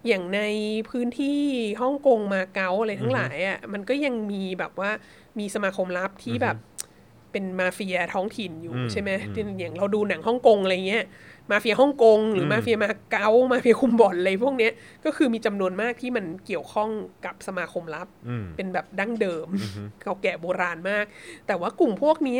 [0.07, 0.41] อย่างใน
[0.89, 1.41] พื้นที่
[1.81, 4.91] ฮ่องกงมาเก๊าอะไรทั้งหลายอะ่ะมันก็ยังมีแบบว่า
[5.39, 6.57] มีสมาคมลับที่แบบ
[7.31, 9.09] เป็นมาเฟียท้องถิ่นอยู่ใช่ไหม
[9.59, 11.05] อย่างเราดูหนังฮ่องกงอะไรเงี้ย
[11.51, 14.71] มาเฟียฮ่องกง หรือมาเฟียมาเก๊ามาเฟียคุมบ่อนอะไรพวกเนี้ย
[15.05, 16.89] ก็คือมีจำนวนมากที่มันเกี่ยวข้อง
[17.25, 18.07] กับสมาคมลับ
[18.55, 19.47] เป็นแบบดั้งเดิม
[20.01, 21.05] เก่าแก่โบราณมาก
[21.47, 22.39] แต่ว่ากลุ่มพวกนี้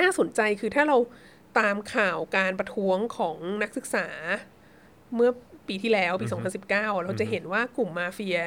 [0.00, 0.96] น่าสนใจคือถ้าเรา
[1.58, 4.06] ตามข่าวการประท้วงของนักศึกษา
[5.14, 5.30] เมื่อ
[5.68, 6.26] ปีที่แล้วปี
[6.64, 8.38] 2019 เราจะเห็นว่ากลุ่มมาเฟีย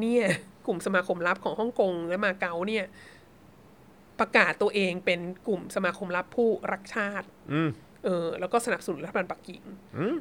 [0.00, 0.24] เนี่ย
[0.66, 2.84] กลุ่มสมาคมลับของฮ่องกงและมาเก๊าเนี่ย
[4.20, 7.70] ประกาศตัวเองเป็นกลุ่มสมาคมลับผู้รักชาติอืม
[8.04, 9.62] เออแล้วก็สนับสนุนรัฐบาลปักกิ่ง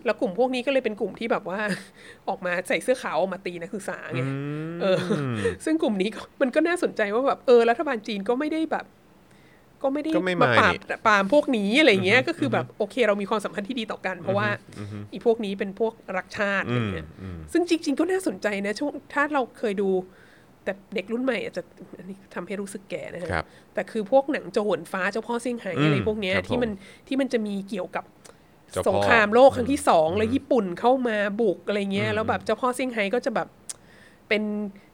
[0.05, 1.59] แล้วกลุ่มพวกนี้ก็เลยเป็นกลุ่มที่แบบว่า
[2.27, 4.21] ออกมาใส่เสื้อขาวออกมาตีนักศึกษาไง
[4.81, 5.01] เออ
[5.65, 8.85] ซึ่งกลุ่มนี้ก็มันก็น่าสนใจว่าแบบเออรัฐบาลจีนก็ไม่ได้แบบ
[9.83, 14.47] ก็ไม่ได้ก็ไม่มามาปราบนี่ปรามพวกนี้อะไรเงี้ย ก็คือแบบโอเค เรามีความสัมพันธ์ที่ดีต่อกัน เพราะว่า
[15.11, 17.07] อีพวกนี้เป็นพวกรักชาติอะไรเงี้ย
[17.53, 19.89] ซึ่งจริง ๆ ก็น่าสนใจนะช่วงถ้าเราเคยดู
[20.67, 21.63] แต่เด็กรุ่นใหม่อาจจะ
[21.97, 28.03] อันนี้ทำให้รู้สึกแก่นะฮะครับแต่คือพวกหนังโจรฟ้าเจ้าพ่อเซี่ยงไฮ้อืมอะไรพวกเนี้ยครับที่มันผมที่มันจะมีเกี่ยวกับ
[28.71, 33.47] เจ้าพ่อสงครามโลกครั้งที่สองแล้วญี่ปุ่นเข้ามาบุกอะไรเงี้ยแล้วแบบเจ้าพ่อเซี่ยงไฮ้ก็จะแบบ
[34.29, 34.43] เป็น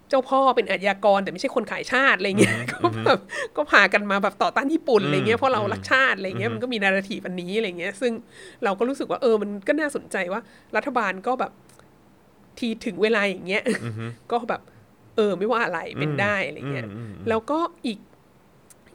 [0.09, 3.19] เจ้าพ่อเป็นอาชญากรแต่ไม่ใช่คนขายชาติอะไรเงี้ยก็แบบ
[3.57, 8.11] ก็พากันมาแบบต่อต้านญี่ปุ่นอะไรเงี้ยเพราะเรารักชาติอะไรเงี้ยมันก็มีนาราทีฟอันนี้อะไรเงี้ย ซึ่ง
[8.63, 10.41] เราก็รู้สึกว่าเออมันก็น่าสนใจว่า
[10.75, 11.51] รัฐบาลก็แบบ
[12.59, 13.63] ทีถึงเวลาอย่างเงี้ย
[14.31, 14.61] ก็แบบ
[15.15, 16.87] เออไม่ว่าอะไรเป็นได้อะไรเงี้ย
[17.29, 17.99] แล้วก็อีก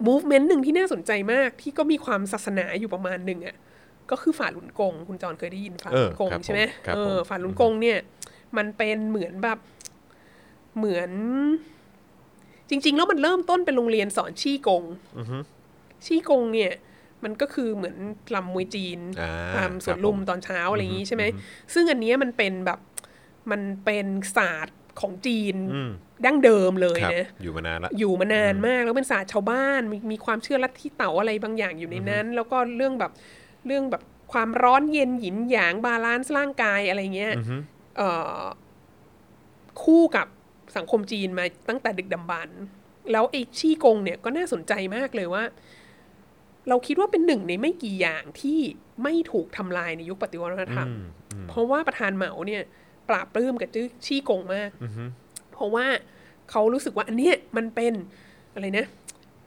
[0.07, 3.57] movement หนึ่งที่น่าสนใจมากที่ก็มีความศาสนาอยู่ประมาณหนึ่งอะ
[4.11, 7.99] ก็คือฝ่าหลุนกง คุณจรเคยได้ยินฝ่าหลุนกงเออครับใช่ไหมผมครับเอผมอฝ่าหลุนกงเนี่ย
[8.57, 9.59] มันเป็นเหมือนแบบ
[10.77, 11.11] เหมือน
[12.69, 14.85] จริง ๆ แล้วมันเริ่มต้นเป็นโรงเรียนสอนชี่กง
[16.07, 16.73] ชี่กงเนี่ย
[17.25, 17.97] มันก็คือเหมือน
[18.35, 21.25] ลำมวยจีนอ่าตามสวนครับลุมผมตอนเช้าอะไรอย่างนี้ใช่ไหม
[21.75, 22.79] ซึ่งอันเนี้ยมันเป็นแบบ
[23.51, 25.57] มันเป็นศาสตร์ของจีน
[26.25, 33.13] ดั้งเดิมเลยครับนะอยู่มานานละอยู่มานานมากแล้วเป็นศาสตร์ชาวบ้านมีมีความเชื่อลัทธิเต๋าอะไรบางอย่างอยู่ในนั้น แล้วก็เรื่องแบบ
[33.67, 34.03] เรื่องแบบ
[34.33, 37.35] ความร้อนเย็นหยินหยาง balance ร่างกายอะไรเงี้ย
[37.97, 38.43] เอ่อ
[39.83, 40.27] คู่กับ
[40.77, 42.61] สังคมจีนมาตั้งแต่ดึกดำบรรพ์
[43.13, 45.45] แล้วไอ้ชี่กงเนี่ยก็น่าสนใจมากเลยว่า
[46.69, 48.61] เราคิดว่าเป็นหนึ่งในไม่กี่อย่างที่
[49.03, 50.89] ไม่ถูกทำลายในยุคปฏิวัติวัฒนธรรม
[51.49, 52.63] เพราะว่าประธานเหมาเนี่ย
[53.09, 54.71] ปราบปลื้มกับจื้อชี่กงมาก
[55.59, 55.87] เพราะว่า
[56.51, 57.95] เขารู้สึกว่าอันเนี้ยมันเป็น
[58.55, 58.87] อะไรนะ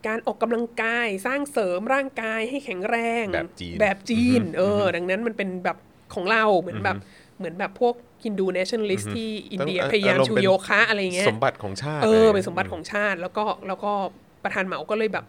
[0.07, 5.77] การออกกำลังกายสร้างเสริมร่างกายให้แข็งแรง แบบจีนแบบจีนเออ ดังนั้นมันเป็นแบบ
[6.13, 6.97] ของเราเหมือนแบบ
[7.37, 13.91] เหมือนแบบพวก Hindu nationalist ที่อินเดียต้องพยายามอารมาชูเป็นโยคะอะไรเงี้ยสมบัติของชาติเออะไรเป็นสมบัติของชาติ แล้วก็แล้วก็
[14.43, 15.25] ประธานเหมาก็เลยแบบ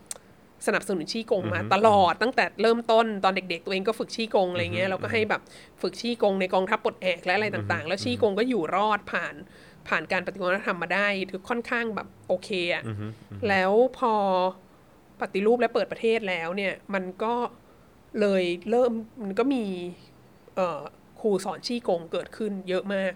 [0.67, 5.41] สนับสนุนชี่กงมาตลอดตั้งแต่เริ่มต้นตอนเด็ก ๆ ตัวเองก็ฝึกชี่กงอะไรเงี้ยแล้วก็ให้แบบ
[5.83, 9.35] ฝึกชี่กงในกองทัพปลดแอกและอะไรต่างๆ แล้วชี่กงก็อยู่รอดผ่าน
[9.89, 12.83] ผ่านการปฏิวัติวัฒนธรรมมาได้ถือค่อนข้างแบบโอเคอะ
[13.49, 14.15] แล้วพอ
[15.21, 17.35] ปฏิรูปและเปิดประเทศแล้วเนี่ย มันก็
[18.21, 19.65] เลยเริ่มมันก็มี
[20.57, 20.83] เอ่อ
[21.21, 23.13] ครูสอนชี้กงเกิดขึ้นเยอะมาก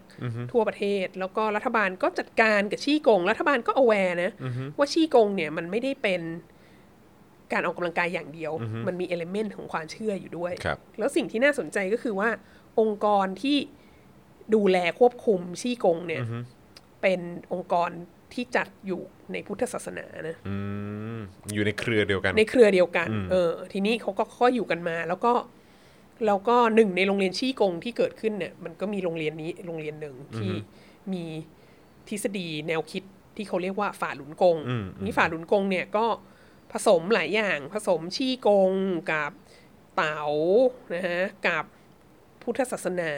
[0.52, 4.30] ทั่วประเทศ แล้วก็รัฐบาลก็จัดการกับชี้กง รัฐบาลก็ aware นะ
[4.78, 6.22] ว่าชี้กงเนี่ยมันไม่ได้เป็น
[7.52, 8.52] การออกกำลังกายอย่างเดียว
[8.86, 12.28] มันมีเอลเมนต์ของความเชื่ออยู่ด้วยครับแล้วสิ่งที่น่าสนใจก็คือว่า
[12.80, 13.56] องค์กรที่
[14.54, 16.22] ดูแลควบคุมชี้กงเนี่ย
[17.02, 17.20] เป็น
[17.52, 17.90] องค์กร
[18.32, 20.56] ที่จัดอยู่ในพุทธศาสนานะอื
[21.16, 21.18] ม
[21.54, 25.32] อยู่ในเครือเดียวกัน ในเครือเดียวกัน เออ ทีนี้เขาก็ก็อยู่กันมา แล้วก็
[26.26, 30.52] แล้วก็หนึ่งในโรงเรียนชี้กงที่เกิดขึ้นเนี่ย มันก็มีโรงเรียนนี้โรงเรียนหนึ่งที่
[31.12, 31.24] มี
[32.08, 33.02] ทฤษฎีแนวคิด
[33.36, 36.06] ที่เขาเรียกว่าฝ่าหลุนกงอืมนี่ฝ่าหลุนกงเนี่ยก็
[36.72, 38.72] ผสมหลายอย่าง ผสมชี้กง
[39.12, 39.32] กับ
[39.96, 40.22] เต๋า
[40.94, 41.64] นะฮะกับ
[42.46, 43.12] พุทธศาสนา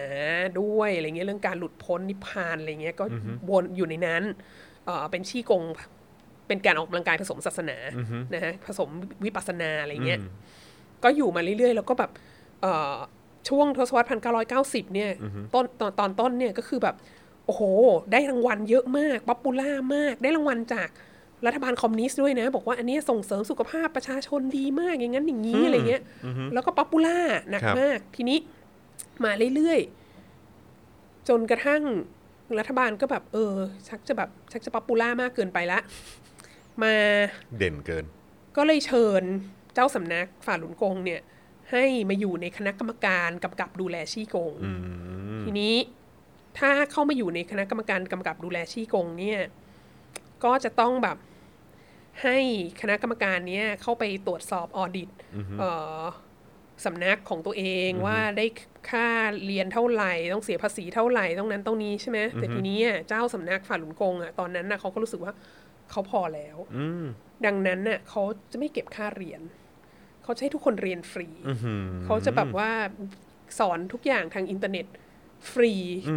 [0.61, 3.05] ด้วยอะไรเงี้ยเรื่องการหลุดพ้นนิพพานอะไรเงี้ยก็
[3.51, 4.23] วนอยู่ในนั้น
[4.85, 5.63] เออเป็นชี้กง
[6.49, 7.77] เป็นการออกกำลังกายผสมศาสนา
[8.35, 8.89] นะฮะผสม
[9.25, 10.21] วิปัสสนาอะไรเงี้ย
[11.05, 12.11] ก็อยู่มาเรื่อยๆ แล้วก็แบบ
[12.63, 12.97] เอ่อ
[13.49, 15.11] ช่วงทศวรรษพันเก้าร้อยเก้าสิบเนี่ย
[15.55, 16.97] ต้นตอนตอนต้นเนี่ยก็คือแบบ
[17.47, 17.63] โอ้โห
[18.13, 20.89] ได้รางวัลเยอะมาก popular มากได้รางวัลจาก
[21.47, 26.03] รัฐบาลคอมมิวนิสต์ด้วยนะ บอกว่าอันนี้ส่งเสริมสุขภาพประชาชนดีมากอย่างนั้นอย่างนี้อะไรเงี้ย
[26.53, 27.19] แล้วก็ popular
[27.51, 28.39] หนักครับมากทีนี้
[29.25, 31.83] มาเรื่อยๆ จนกระทั่ง
[32.59, 33.55] รัฐบาลก็แบบ เออ
[33.89, 35.79] ชักจะแบบ ชักจะ popular มากเกินไปละ
[36.83, 36.95] มา
[37.59, 38.05] เด่นเกิน
[38.57, 39.23] ก็เลยเชิญ
[39.75, 41.21] เจ้าสำนักฝ่าหลุนกงเนี่ย
[41.73, 44.53] ให้มาอยู่ในคณะกรรมการกำกับดูแลชี่กง
[45.45, 45.75] ทีนี้
[46.59, 49.41] ถ้าเข้ามาอยู่ในคณะกรรมการกำกับดูแลชี่กงเนี่ย
[50.45, 51.17] ก็จะต้องแบบ
[52.23, 52.39] ให้
[52.81, 55.11] คณะกรรมการเนี้ยเข้าไปตรวจสอบออดิต
[55.59, 56.01] เอ่อ
[56.85, 58.47] สำนักของตัวเองว่าได้
[58.91, 59.09] ค่า
[59.47, 65.33] เรียนเท่าไหร่ ต้องเสียภาษีเท่าไหร่ต้องนั้นต้องนี้ใช่ไหมแต่ทีนี้อะเจ้าสำนักฝ่าหลุนกงอะตอนนั้นน่ะเขาก็รู้สึกว่า
[65.91, 67.05] เขาพอแล้วอืม
[67.47, 68.23] ดังนั้นน่ะเขา
[68.53, 69.41] จะไม่เก็บค่าเรียน
[70.23, 71.29] เขาจะให้ทุกคนเรียนฟรี
[72.05, 72.71] เขาจะแบบว่า
[73.59, 74.87] สอนทุกอย่างทางอินเทอร์เน็ต
[75.53, 75.73] ฟรี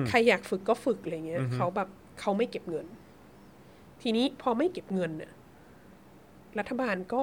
[0.08, 1.90] ใครอยากฝึกก็ฝึกอะไรเงี้ยเขาแบบ
[2.20, 2.88] เขาไม่เก็บเงิน
[4.02, 5.32] ทีนี้พอไม่เก็บเงินน่ะ
[6.60, 7.22] รัฐบาลก็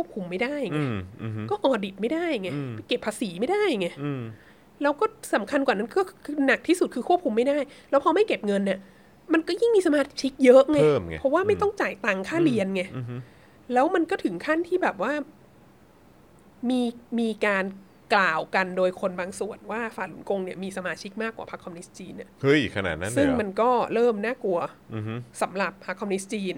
[0.00, 2.48] ควบคุมไม่ได้ไงอืมอืมก็ออดิตไม่ได้ไง
[2.88, 4.22] เก็บภาษีไม่ได้ไงอืม
[4.82, 7.58] แล้วก็สำคัญกว่านั้นก็คือหนักที่สุดคือควบคุมไม่ได้
[7.90, 8.78] แล้วพอไม่เก็บเงินเนี่ย
[9.32, 12.82] มันก็ยิ่งมีสมาชิกเยอะไงเพิ่มไงเพราะว่าไม่ต้องจ่ายตังค์ค่าเรียนไง
[13.72, 15.12] แล้วมันก็ถึงขั้นที่แบบว่า
[16.70, 16.80] มี
[17.18, 17.64] มีการ
[18.14, 24.58] กล่าวกันโดยคนบางส่วนว่าฝ่าหลุนกงเนี่ยมีสมาชิกมากกว่าพรรคคอมมิวนิสต์จีนเนี่ยเฮ้ยขนาดนั้นเลยซึ่งเหรอมันก็เริ่มน่ากลัว
[24.94, 26.56] อือฮึสำหรับพรรคคอมมิวนิสต์จีน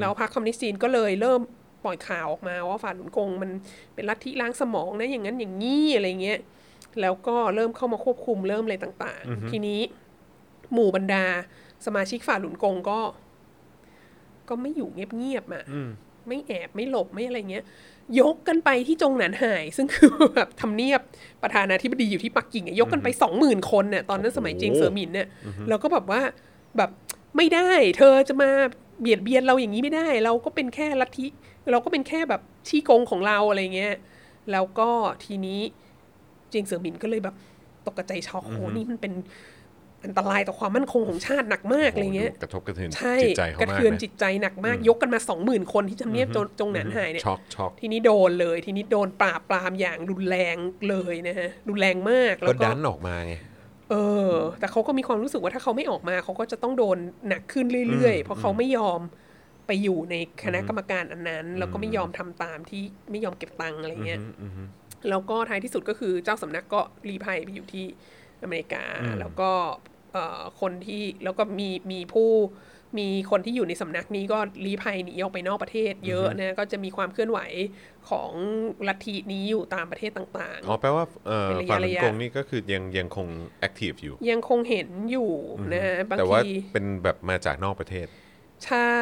[0.00, 1.40] แล้วพรรคคอมมิวนิสต์จีนก็เลยเริ่ม
[1.84, 3.50] ปล่อยข่าวออกมาว่าฝ่าหลุนกงมัน
[3.94, 6.38] เป็นลัทธิล้างสมองนะอย่างนั้นอย่างนี้อะไรเงี้ย
[7.00, 9.80] แล้วก็เริ่มเข้ามาควบคุมเริ่มอะไรต่าง ๆ ทีนี้
[10.72, 11.24] หมู่บรรดา
[11.86, 13.00] สมาชิกฝ่าหลุนกงก็
[14.48, 15.64] ก็ไม่อยู่เงียบๆอะ
[16.28, 17.64] ไม่แอบไม่หลบไม่อะไรเงี้ย
[18.20, 21.00] ยกกันไปที่จงหนานหาย ซึ่งคือแบบทำเนียบ
[21.42, 25.28] ประธานาธิบดีอยู่ที่ปักกิ่งอะยกกันไปสองหมื่นคนเนี่ยตอนนั้นสมัยเจียงเสือหมินเนี่ย
[25.68, 26.20] แล้วก็แบบว่า
[26.76, 26.90] แบบ
[27.36, 28.50] ไม่ได้ เธอจะมา
[29.00, 31.26] เบียดเบียนเราอย่างนี้ไม่ได้ เราก็เป็นแค่ลัทธิ
[31.72, 33.94] เราก็เป็นแค่แบบชี้กงของเราอะไรเงี้ย
[34.52, 34.90] แล้วก็
[35.24, 35.60] ทีนี้
[36.48, 37.34] เจียงเสือหมินก็เลยแบบ
[37.86, 39.12] ตกกระใจช็อกโอ้นี่มันเป็น
[40.04, 50.56] อันตรายต่อความมั่นคงของชาติหนักมากอะไรเงี้ยกระทบกระเทือนใช่จิตใจเขากระมากเทือนนะจิตใจหนักมากยกกันมาสองหมื่นคนที่ทำเนียบจงจงหนานหายเนี่ยช็อกช็อกทีนี้โดนเลย ทีนี้โดนปราบปรามอย่างรุนแรง
[50.88, 53.34] เลยนะฮะรุนแรงมากแล้ก็วก็ดันออกมาไง
[53.90, 53.94] เอ
[54.30, 56.98] อ แต่เขาก็มีความรู้สึกว่าถ้าเขาไม่ออกมาเขาก็จะต้องโดน
[57.28, 59.00] หนักขึ้นเรื่อยๆ เพราะเขาไม่ยอม
[59.66, 64.20] ไปอยู่ในคณะกรรมการอันนั้น แล้วก็ไม่ยอมทำตามที่ไม่ยอมเก็บตังค์อะไรเงี้ย
[65.08, 67.84] แล้วก็ท้ายที่สุดก็คือเจ้าสำนักก็รีภัยไปอยู่ที่
[68.42, 68.84] อเมริกา
[69.20, 69.50] แล้วก็
[70.12, 72.30] เอ่อคนที่แล้วก็มีมีผู้
[72.98, 77.40] มีคนที่อยู่ในสำนักนี้ก็รีภัยหนีออกไปนอกประเทศ เยอะนะก็จะมีความเคลื่อนไหว
[78.10, 78.30] ของ
[78.88, 83.28] ลัทธินี้อยู่ตามประเทศต่างอ๋อแปลว่าเอ่อเป็นระยะฝั่งระยะกงนี่ก็คือยังยังคง
[83.60, 85.30] แอคทีฟอยู่ๆยังคงเห็นอยู่
[85.72, 88.06] นะฮะบางแต่ว่าทีเป็นแบบมาจากนอกประเทศ
[88.66, 88.94] ใช่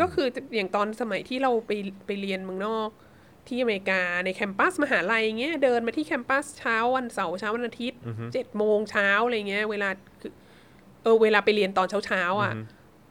[0.00, 1.70] ก็คืออย่างตอนสมัยที่เราไป
[2.06, 2.90] ไปเรียนเมืองนอก
[3.48, 7.98] ที่อเมริกาในแคมปัสมหาลัยเงี้ยเดินมาที่แคมปัสเช้าวันเสาร์เช้าวันอาทิตย์
[8.32, 9.88] เจ็ดโมงเช้าอะไรเงี้ยเวลา
[10.20, 10.32] คือ
[11.02, 12.54] เออเวลาไปเรียนตอนเช้าเช้าๆอะ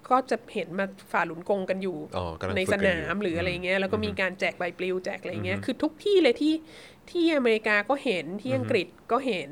[0.10, 6.54] ก็จะเห็นมาฝ่าหลุนกงกันอยู่อ๋อกำลังในฝึสกกันนาอยู่มหรืออะไรเงี้ยแล้วก็มีการแจกใบปลิวแจกอะไรเงี้ยคือทุกที่เลยที่
[7.10, 9.50] ที่อเมริกาก็เห็นที่อังกฤษก็เห็น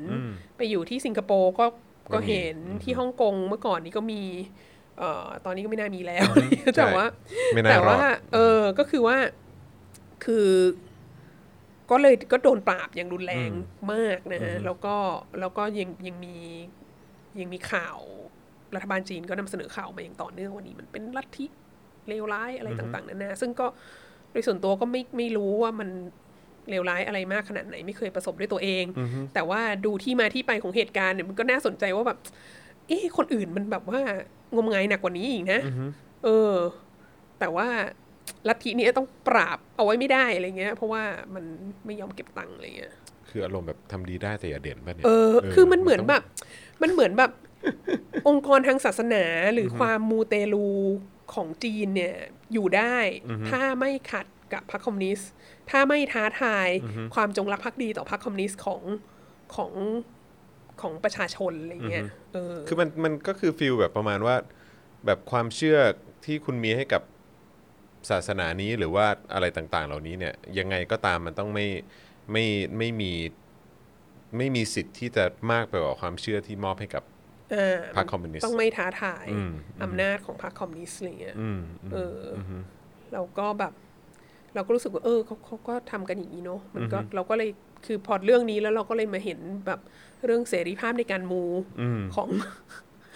[0.56, 1.66] ไปอยู่ที่สิงคโปร์ก็
[2.14, 4.22] ก็เห็นที่ฮ่องกงเมื่อก่อนนี้ก็มี
[4.98, 6.26] เอ่อตอนนี้ก็ไม่น่ามีแล้ว
[6.76, 7.06] แต่ว่า
[7.54, 9.16] ไม่น่าแต่รอว่าดเออก็คือว่า
[10.24, 10.48] คือ
[11.90, 13.50] ก็เลยก็โดนปราบอย่างรุนแรง
[13.92, 14.94] มากนะฮะแล้วก็
[15.40, 16.36] แล้วก็ยังยังมี
[17.40, 17.98] ยังมีข่าว
[18.74, 21.46] รัฐบาลจีนก็นำเสนอข่าวมาอย่างต่อเนื่องวันนี้มันเป็นลัทธิ
[22.08, 23.66] เลวร้ายอะไรต่างๆนานาซึ่งก็
[24.32, 25.88] โดยส่วนตัวก็ไม่ไม่รู้ว่ามัน
[26.70, 28.84] เลวร้ายอะไรมากขนาดไหนไม่เคยประสบด้วยตัวเอง
[29.34, 34.00] แต่ว่าดูที่มาที่ไปของเหตุการณ์เนี่ยมันก็น่าสนใจว่าแบบเอ๊ะคนอื่นมันแบบว่า
[34.54, 35.60] งมงายหนักกว่านี้อีกนะ
[36.24, 36.54] เออ
[37.38, 37.68] แต่ว่า
[38.48, 41.02] ลัทธินี้ต้องปราบเอาไว้ไม่ได้อะไรเงี้ย เพราะว่า
[41.34, 41.44] มัน
[41.86, 42.94] ไม่ยอมเก็บตังค์อะไรเงี้ย
[43.28, 46.22] คืออารมณ์แบบทำดีได้แต่อย่าเด่นป่ะเนี่ยเออคือมันเหมือนต้งแบบ
[46.82, 47.30] มันเหมือนแบบ
[48.28, 49.24] องค์กรทางศาสนา
[49.54, 50.68] หรือความมูเตลู
[51.34, 52.16] ของจีนเนี่ย
[52.52, 52.96] อยู่ได้
[53.50, 55.30] ถ้าไม่ขัดกับพรรคคอมมิวนิสต์
[55.70, 56.68] ถ้าไม่ท้าทาย
[57.14, 58.82] ความจงรักภักดีต่อพรรคคอมมิวนิสต์ของ
[59.56, 59.72] ของ
[60.82, 64.36] ของประชาชนอะไรเงี้ยเออคือมันมันก็คือ feel แบบประมาณว่า
[65.06, 65.78] แบบความเชื่อ
[66.24, 67.02] ที่คุณมีให้กับ
[68.10, 71.66] ศาสนานี้หรือว่าอะไรต่าง ๆ เหล่านี้เนี่ย ยังไงก็ตามมันต้องไม่
[72.32, 72.46] ไม่
[72.78, 73.12] ไม่มี
[74.36, 77.02] ไม่มีสิทธิ์ที่จะมากไปกว่าความเชื่อที่มอบให้กับ
[77.54, 79.52] อ่าพรรคคอมมิวนิสต์ต้องไม่ท้าทายอืม
[79.82, 81.60] อำนาจของพรรคคอมมิวนิสต์อะไรเงี้ยอืม
[81.92, 82.18] เออ
[82.50, 82.52] อ
[83.12, 83.72] เราก็แบบ
[84.54, 87.50] เราก็รู้สึกว่าเออเขาเขาก็ทำกันอย่างนี้เนาะมันก็เราก็เลย
[87.86, 89.80] คือพอเรื่องนี้แล้วเราก็เลยมาเห็นแบบ
[90.26, 91.42] เรื่องเสรีภาพในการมู
[91.80, 92.28] อืมของ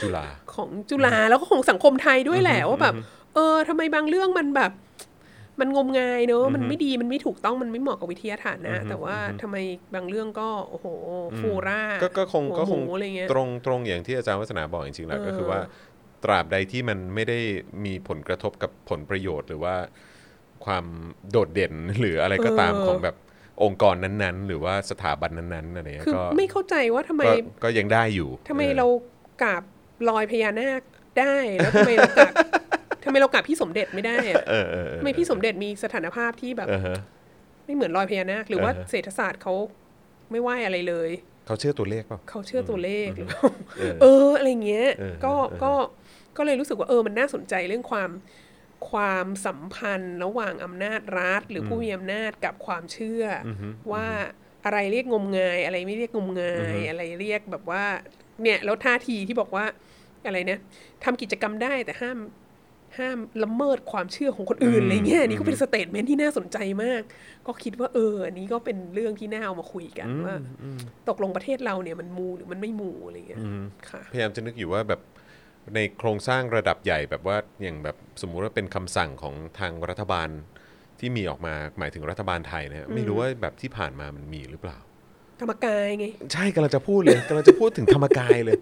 [0.02, 2.94] จุฬาของจุฬาแล้วก็ของสังคมไทยด้วยแหละว่าแบบ
[3.34, 4.72] เออทำไมบางเรื่องมันแบบ
[5.60, 9.56] มันงมงายเนอะมันไม่ดีมันไม่ถูกต้องมันไม่เหมาะกับวิทยาฐานนะ แต่ว่าทำไม
[9.94, 10.86] บางเรื่องก็โอ้โห
[11.38, 15.60] ฟูร่าก็ก็คงหัวก็คงหมูอะไรเงี้ยตรงตรงอย่างที่อาจารย์วัฒนาบอกจริงๆแล้วก็คือว่า
[16.24, 17.38] ตราบใดที่มันไม่ได้
[17.84, 19.74] มีผลกระทบกับผลประโยชน์หรือว่า
[20.64, 20.84] ความ
[21.30, 23.16] โดดเด่นหรืออะไรก็ตามเออของแบบ
[23.62, 27.32] องค์กรนั้นๆ หรือว่าสถาบันนั้นๆอะไรเงี้ยคือก็ไม่เข้าใจว่าทำไมก็
[27.64, 28.86] ก็ยังได้อยู่ทำไมออเรา
[29.42, 29.62] กราบ
[30.08, 30.80] รอยพญานาค
[31.20, 32.32] ได้แล้วทำไมเรากราบ
[33.04, 36.98] ทำไมเรากราบพี่สมเด็จไม่ได้อะเออเออเออทำไมพี่สมเด็จมีสถานภาพที่แบบ เออฮะ
[37.64, 39.54] ไม่เหมือนรอยพญานาคหรือว่าอ่าฮะ เศรษฐศาสตร์เขา
[40.30, 41.10] ไม่ไหวอะไรเลย
[41.46, 43.48] เขาเชื่อตัวเลขเปล่า เขาเชื่อตัวเลขหรือเปล่า
[43.78, 45.72] เออ เอออะไรเงี้ย เออก็เออ ก็
[46.36, 48.10] ก็เลยรู้สึกว่าเออมันน่าสนใจเรื่องความ
[48.90, 53.48] ความสัมพันธ์ระหว่างอำนาจรัฐ หรือผู้มีอำนาจกับความเชื่ออ
[53.92, 54.06] ว่า
[54.64, 57.84] อะไรเรียกงมงาย อะไรไม่เรียกงมงาย อะไรเรียกแบบว่า
[58.42, 59.64] เนี่ยแล้วท่าทีที่บอกว่า
[60.26, 60.60] อะไรเนี่ย
[61.04, 62.18] ทำกิจกรรมได้แต่ห้าม
[62.98, 67.02] ห้ามละเมิดความเชื่อของคนอื่นอะไรเงี้ยอันนี่ก็เป็นสเตทเมนต์ที่น่าสนใจมาก
[67.46, 70.36] ก็คิดว่าเอออันนี้ก็เป็นเรื่องที่น่าเอามาคุยกันว่า
[71.08, 73.40] ตกลงประเทศเราเนี่ยมันมูหรือมันไม่มูอะไรเงี้ย
[73.90, 75.00] ค่ะพยายามจะนึกอยู่ว่าแบบ
[75.74, 80.28] ในโครงสร้างระดับใหญ่แบบว่าอย่างแบบสมมุติว่าเป็นคำสั่งของทางรัฐบาล
[81.00, 84.78] ที่มีออกมาหมายถึงรัฐบาลไทยนะฮะไม่รู้ว่าแบบที่ผ่านมามันมีหรือเปล่า
[85.40, 88.58] ธรรมกายไง ใช่กำลังจะพูดเลยกำลังจะพูดถึงธรรมกายเลย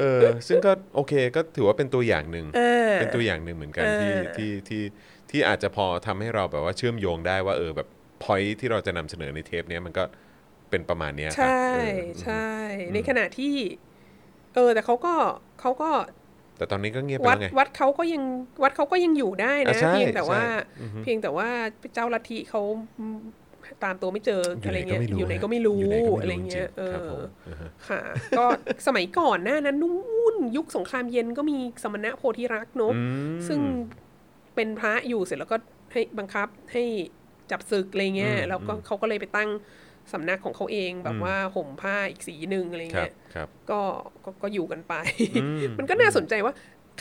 [0.00, 4.82] เออซึ่งก็โอเคก็ถือว่าเป็นตัวอย่างหนึ่งเออเป็นตัวอย่างหนึ่งเหมือนกันที่เออที่ที่
[5.30, 7.88] ที่อาจจะพอทำให้เราแบบว่าเชื่อมโยงได้ว่าเออแบบ
[8.22, 10.04] พอยที่เราจะนำเสนอในเทปเนี้ยมันก็
[10.70, 12.50] เป็นประมาณเนี้ยครับใช่เออใช่
[12.94, 13.54] ในขณะที่
[14.54, 15.14] เออแต่เขาก็
[15.60, 15.90] เขาก็
[16.58, 18.22] แต่ตอนนี้ก็เงียบไปวัดแล้วไง วัดเขาก็ยัง
[18.62, 21.48] วัดเขาก็ยังอยู่ได้นะ อะใช่เพียงแต่ว่า ใช่อือฮึ เพียงแต่ว่า
[21.94, 22.62] เจ้าลัทธิเขา
[23.84, 28.00] ตามตัวไม่เจออยู่อะไรไหนก็เงี้ยไม่รู้อยู่ไหนฮะก็ไม่รู้อยู่ไหนก็ไม่รู้อะไรเงี้ยจริงๆเอครับผอมอือฮะ ค่ะ
[28.38, 28.44] ก็
[28.86, 33.00] สมัยก่อนหน้านั้นนู่นยุคสงครามเย็นก็มีสมณะโพธิรักษ์เนอะอื
[33.34, 33.60] ม ซึ่ง
[34.54, 35.56] เป็นพระอยู่เสร็จแล้วก็
[35.92, 36.82] ให้บังคับให้
[37.50, 39.48] จับศึกอะไรเงี้ย อืมแล้วก็เขาก็เลยไปตั้ง
[40.12, 43.80] สำนักของเขาเองแบบว่าห่มผ้าอีกสีหนึ่งอะไรครับเงี้ยครับก็
[44.24, 44.94] ก็ก็อยู่กันไป
[45.42, 46.52] อืมมันก็น่าสนใจว่า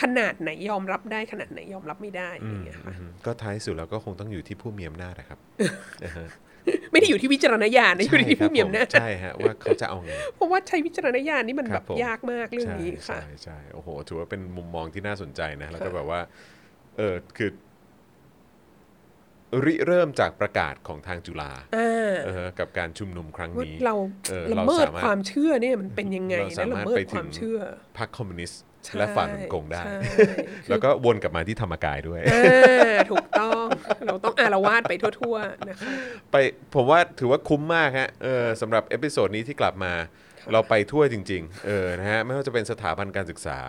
[0.01, 5.39] ขนาดไหนยอมรับได้ขนาดไหนยอมรับไม่ได้อะไรเงี้ยค่ะอืมก็ท้ายสุดแล้วก็คงต้องอยู่ที่ผู้มีอำนาจนะครับ
[6.03, 6.27] นะฮะ
[6.91, 16.19] ไม่ได้อยู่ที่วิจารณญาณนะอยู่ที่ผู้มีอำนาจใช่ฮะว่าเขาจะเอาไงเพราะว่าใช้วิจารณญาณนี่มันคแบรับบผมยากมากเรื่องใช่นี้ค่ะใช่ใช่โอ้โหถือว่าเป็นมุมมองที่น่าสนใจนะแล้วก็ค่ะแบบว่า
[16.97, 17.49] เออคือ
[19.65, 23.95] ริเริ่มจากประกาศของทางจุฬาอ่าเออกับการชุมนุมครั้งว่านี้เรา
[24.29, 27.59] เออละเราเมิดสามารถความเชื่อเนี่ยมันเป็นยังไงเราสานะมารละถเมิดไปถึงความเชื่อ
[27.97, 29.95] พรรคคอมมิวนิสต์ใช่และฝ่าฝืนกงได้ใช่
[30.69, 33.65] แล้วก็วนกลับมาที่ธรรมกายด้วยอ่าถูกต้อง
[34.05, 35.89] เราต้องอาละวาดไปทั่วๆนะคะ
[36.31, 36.35] ไป
[36.75, 39.93] ผมว่าถือว่าคุ้มมากฮะเออสำหรับ episode นี้ที่กลับมา
[40.51, 43.59] เราไปทั่วจริงๆเออนะฮะไม่ว่าจะเป็นสถาบันการศึกษา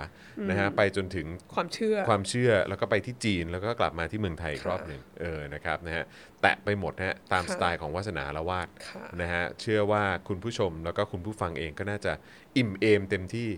[0.51, 6.05] นะฮะไปจนถึงความเชื่อความเชื่อแล้วก็ไปที่จีนแล้วก็กลับมาที่เมืองไทยอีกรอบหนึ่งเออนะครับนะฮะ
[6.43, 12.13] แตะไปหมดนะฮะตามค่ะสไตล์ของวาสนาอาละวาดค่ะนะฮะเชื่อว่าคุณผู้ชมแล้วก็คุณผู้ฟังเองก็น่าจะ
[12.57, 13.49] อิ่มเอมเต็มที่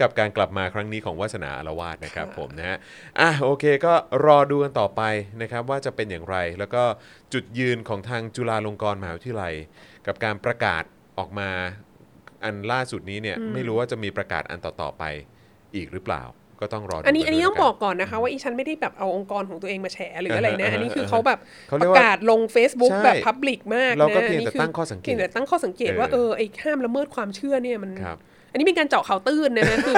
[0.00, 2.76] กับการกลับมาครั้งนี้ของวาสนาละวาดนะครับผมนะฮะ
[3.20, 3.94] อะโอเคก็
[4.26, 5.02] รอดูกันต่อไป
[5.42, 6.82] นะครับว่าจะเป็นอย่างไร แล้วก็
[7.32, 9.54] จุดยืนของทางจุฬาลงกรณ์มหาวิทยาลัย
[10.06, 10.82] กับการประกาศ
[11.18, 11.50] ออกมา
[12.44, 15.04] อันล่าสุดนี้เนี่ยไม่รู้ว่าจะมีประกาศอันต่อๆไป
[15.74, 16.22] อีกหรือเปล่า
[16.60, 21.38] ก็ต้องรอดูอันนี้กัอันนี้ด้วยต้องแล้วบอกก่อนนะคะว่าอีฉันไม่ได้แบบเอาองค์กรของตัวเองมาแฉหรืออะไรนะอ่าฮะอันนี้คือเขาแบบ
[21.68, 29.96] เขาเรีปยกระว่ากาศลง Facebook ใช่แบบพับลิกมากนะเราก็เพียงนนี้แต่ตั้งข้อสังเกตพียงแต่ตั้งข้อสังเกตว่าเอเอออไอ้ห้ามละเมิดความเชื่อเนี่ยมันครับไอันนี้เป็นการเจาะข่าวตื้นนะนะคือ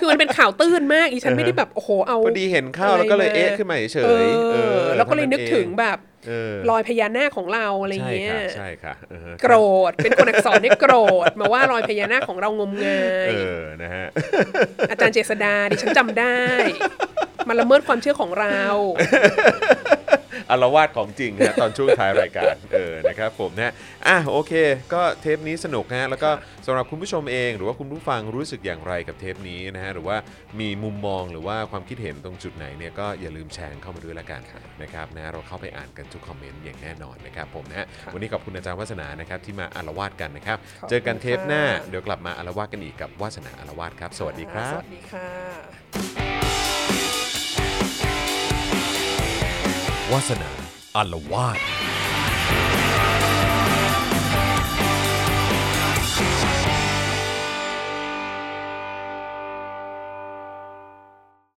[0.00, 5.98] คือมันเป็นข่าวตื้นมากอีฉันไม่ได้แบบโอ้โหเอาพอดีเห็นเข้าแล้วก็เลยอะไรมาเอ๊ะขึ้นมาเฉเอยๆเอออ แล้วก็เลยนึกถึงเท่าแบบ
[6.28, 9.54] เออรอยพญานาคของเราอะไรใช่เงี้ค่ะยใช่ค่ะเออโกร
[9.90, 10.94] ธเป็นคนอักษรเนี่ยโกร
[11.28, 14.06] ธมาว่ารอยพญานาคของเรางมงายเออนะฮะ
[14.90, 16.40] อาจารย์เจษดาดิฉันจำได้
[17.48, 18.60] มันละเมิดความเชื่อของเรา
[20.50, 23.72] อารวาสของจริงนะตอนช่วงท้ายรายการเออนะครับผมนะ
[24.06, 24.52] อะโอเค
[24.94, 26.30] ก็เทปนี้สนุกฮะแล้วก็
[26.66, 30.16] สำหรับคุณผู้ชมเอง หรือว่าคุณผู้ฟังรู้สึกอย่างไรกับเทปนี้นะฮะหรือว่า
[30.60, 34.40] มีมุมมองหรือว่าความคิดเห็นตรงจุดไหนเนี่ยก็อย่าลืมแชร์เข้ามาด้วยละกัน
[34.82, 46.27] นะครับนะเราเข้าไปอ่านกันทุกคอมเมนต์อย่างแน่นอนนะครับผมนะฮะค่ะวันนี้ขอบคุณอาจารย์วัฒนานะครับที่มาอารวาสกันนะครับขอบคุณเจอกันเทปหน้าค่ะเดี๋ยวกลับมาอารวาสกันอีกกับวาสนาอารวาสครับ สวัสดีครับ สวัสดีค่ะ
[50.12, 50.50] วาสนา
[50.96, 51.58] อารวาส